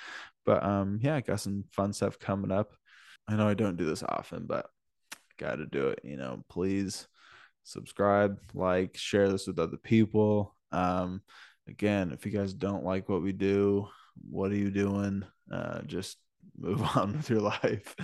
But 0.46 0.64
um, 0.64 1.00
yeah, 1.02 1.16
I 1.16 1.22
got 1.22 1.40
some 1.40 1.66
fun 1.72 1.94
stuff 1.94 2.20
coming 2.20 2.52
up. 2.52 2.74
I 3.28 3.36
know 3.36 3.48
I 3.48 3.54
don't 3.54 3.78
do 3.78 3.86
this 3.86 4.04
often, 4.04 4.46
but 4.46 4.68
got 5.38 5.56
to 5.56 5.66
do 5.66 5.88
it. 5.88 6.00
You 6.04 6.18
know, 6.18 6.44
please 6.50 7.08
subscribe, 7.64 8.40
like, 8.54 8.98
share 8.98 9.30
this 9.30 9.48
with 9.48 9.60
other 9.60 9.78
people. 9.78 10.56
Um, 10.72 11.22
again, 11.68 12.12
if 12.12 12.26
you 12.26 12.32
guys 12.32 12.54
don't 12.54 12.84
like 12.84 13.10
what 13.10 13.22
we 13.22 13.34
do, 13.34 13.88
what 14.30 14.52
are 14.52 14.56
you 14.56 14.72
doing? 14.72 15.24
Uh, 15.52 15.82
just 15.84 16.18
move 16.58 16.82
on 16.96 17.14
with 17.14 17.30
your 17.30 17.42
life. 17.42 17.96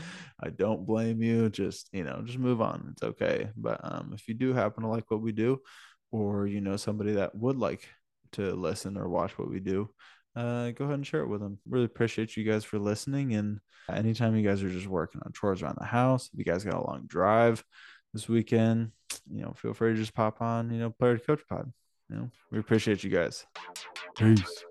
I 0.42 0.50
don't 0.50 0.86
blame 0.86 1.22
you. 1.22 1.50
Just, 1.50 1.90
you 1.92 2.04
know, 2.04 2.22
just 2.24 2.40
move 2.40 2.62
on. 2.62 2.90
It's 2.94 3.04
okay. 3.04 3.50
But 3.56 3.80
um, 3.84 4.12
if 4.14 4.28
you 4.28 4.34
do 4.34 4.54
happen 4.54 4.84
to 4.84 4.90
like 4.90 5.10
what 5.10 5.22
we 5.22 5.32
do, 5.32 5.62
or 6.12 6.48
you 6.48 6.62
know 6.62 6.78
somebody 6.78 7.14
that 7.14 7.36
would 7.36 7.58
like 7.58 7.88
to 8.34 8.54
listen 8.54 8.98
or 8.98 9.08
watch 9.08 9.38
what 9.38 9.50
we 9.50 9.60
do, 9.60 9.90
uh, 10.36 10.72
go 10.72 10.86
ahead 10.86 10.96
and 10.96 11.08
share 11.08 11.22
it 11.22 11.28
with 11.28 11.42
them. 11.42 11.60
Really 11.68 11.86
appreciate 11.86 12.38
you 12.38 12.44
guys 12.44 12.64
for 12.64 12.78
listening. 12.78 13.34
And 13.34 13.60
anytime 13.92 14.36
you 14.36 14.48
guys 14.48 14.64
are 14.64 14.70
just 14.70 14.88
working 14.88 15.22
on 15.26 15.34
chores 15.34 15.62
around 15.62 15.78
the 15.80 15.86
house, 15.86 16.30
if 16.32 16.38
you 16.38 16.46
guys 16.46 16.64
got 16.64 16.76
a 16.76 16.86
long 16.86 17.06
drive 17.08 17.64
this 18.14 18.30
weekend, 18.30 18.92
you 19.32 19.42
know, 19.42 19.54
feel 19.56 19.74
free 19.74 19.94
to 19.94 20.00
just 20.00 20.14
pop 20.14 20.42
on, 20.42 20.72
you 20.72 20.80
know, 20.80 20.92
player 20.92 21.18
to 21.18 21.26
coach 21.26 21.42
pod. 21.50 21.72
You 22.10 22.16
know, 22.18 22.30
we 22.52 22.60
appreciate 22.60 23.04
you 23.04 23.10
guys. 23.10 23.46
Peace. 24.16 24.64